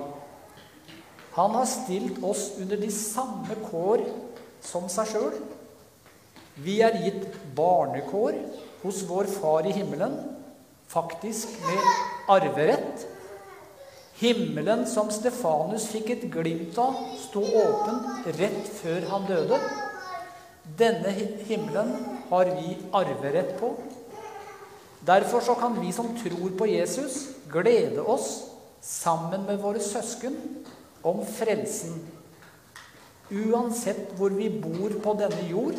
Han 1.35 1.57
har 1.57 1.67
stilt 1.67 2.21
oss 2.23 2.53
under 2.61 2.79
de 2.79 2.91
samme 2.93 3.57
kår 3.65 4.05
som 4.63 4.87
seg 4.91 5.11
sjøl. 5.11 5.35
Vi 6.63 6.77
er 6.85 6.95
gitt 7.03 7.25
barnekår 7.57 8.37
hos 8.85 9.01
vår 9.09 9.27
Far 9.33 9.67
i 9.67 9.73
himmelen, 9.75 10.15
faktisk 10.87 11.51
med 11.65 12.31
arverett 12.31 13.09
Himmelen 14.15 14.85
som 14.87 15.09
Stefanus 15.11 15.89
fikk 15.91 16.13
et 16.13 16.21
glimt 16.31 16.77
av, 16.79 16.95
sto 17.19 17.41
åpen 17.43 17.97
rett 18.37 18.69
før 18.77 19.03
han 19.09 19.25
døde. 19.27 19.57
Denne 20.79 21.11
himmelen 21.49 21.91
har 22.29 22.51
vi 22.57 22.77
arverett 22.91 23.59
på. 23.59 23.75
Derfor 25.05 25.41
så 25.41 25.55
kan 25.55 25.77
vi 25.81 25.91
som 25.93 26.17
tror 26.17 26.57
på 26.57 26.67
Jesus, 26.67 27.27
glede 27.51 28.01
oss 28.01 28.43
sammen 28.81 29.45
med 29.45 29.61
våre 29.61 29.79
søsken 29.79 30.37
om 31.05 31.21
frelsen. 31.25 31.99
Uansett 33.29 34.13
hvor 34.17 34.33
vi 34.33 34.49
bor 34.49 34.93
på 35.03 35.13
denne 35.19 35.45
jord, 35.49 35.77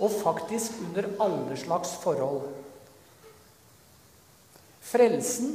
og 0.00 0.12
faktisk 0.22 0.80
under 0.86 1.08
alle 1.20 1.56
slags 1.60 1.92
forhold. 2.00 2.48
Frelsen 4.80 5.50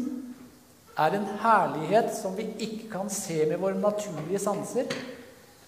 er 0.98 1.18
en 1.18 1.26
herlighet 1.42 2.14
som 2.16 2.38
vi 2.38 2.46
ikke 2.62 2.90
kan 2.92 3.10
se 3.12 3.42
med 3.50 3.60
våre 3.60 3.78
naturlige 3.80 4.40
sanser. 4.40 4.92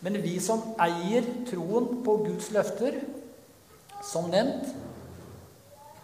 Men 0.01 0.21
vi 0.21 0.37
som 0.39 0.61
eier 0.79 1.25
troen 1.49 2.03
på 2.05 2.19
Guds 2.27 2.51
løfter, 2.53 2.99
som 4.05 4.29
nevnt, 4.31 4.73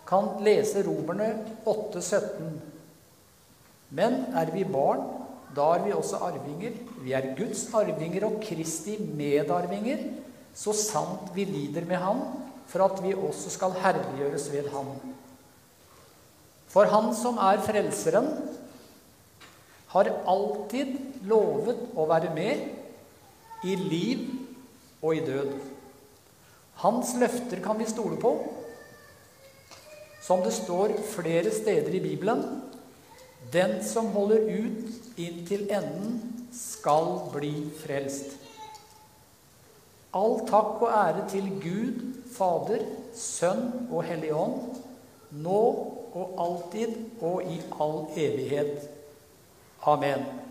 kan 0.07 0.29
lese 0.43 0.83
Romerne 0.85 1.29
8,17. 1.65 2.53
Men 3.93 4.19
er 4.35 4.51
vi 4.53 4.65
barn, 4.67 5.03
da 5.53 5.69
er 5.75 5.85
vi 5.85 5.93
også 5.93 6.19
arvinger. 6.25 6.75
Vi 7.03 7.13
er 7.13 7.33
Guds 7.37 7.67
arvinger 7.73 8.25
og 8.27 8.39
Kristi 8.43 8.97
medarvinger, 8.97 10.07
så 10.53 10.73
sant 10.77 11.31
vi 11.35 11.45
lider 11.49 11.85
med 11.89 12.01
Han, 12.01 12.21
for 12.69 12.85
at 12.85 13.01
vi 13.03 13.13
også 13.13 13.53
skal 13.53 13.75
herliggjøres 13.83 14.49
ved 14.53 14.69
Han. 14.73 14.93
For 16.73 16.89
Han 16.89 17.13
som 17.17 17.37
er 17.37 17.61
Frelseren, 17.61 18.29
har 19.93 20.09
alltid 20.25 20.95
lovet 21.29 21.83
å 21.93 22.07
være 22.09 22.31
med 22.33 23.65
i 23.69 23.75
liv 23.77 24.23
og 25.03 25.19
i 25.19 25.21
død. 25.25 25.51
Hans 26.81 27.13
løfter 27.19 27.61
kan 27.63 27.79
vi 27.79 27.87
stole 27.89 28.17
på. 28.21 28.33
Som 30.23 30.43
det 30.43 30.53
står 30.55 30.95
flere 31.11 31.51
steder 31.51 31.91
i 31.95 31.99
Bibelen 31.99 32.61
Den 33.51 33.83
som 33.83 34.07
holder 34.15 34.47
ut 34.47 35.19
inntil 35.19 35.67
enden, 35.69 36.15
skal 36.53 37.19
bli 37.33 37.51
frelst. 37.81 38.37
All 40.13 40.39
takk 40.45 40.81
og 40.85 40.89
ære 40.93 41.25
til 41.29 41.49
Gud, 41.61 41.99
Fader, 42.35 42.85
Sønn 43.17 43.89
og 43.89 44.03
Hellig 44.05 44.29
Ånd, 44.37 44.77
nå 45.33 45.61
og 46.13 46.37
alltid 46.45 46.93
og 47.21 47.49
i 47.49 47.57
all 47.81 48.05
evighet. 48.13 48.85
Amen. 49.89 50.42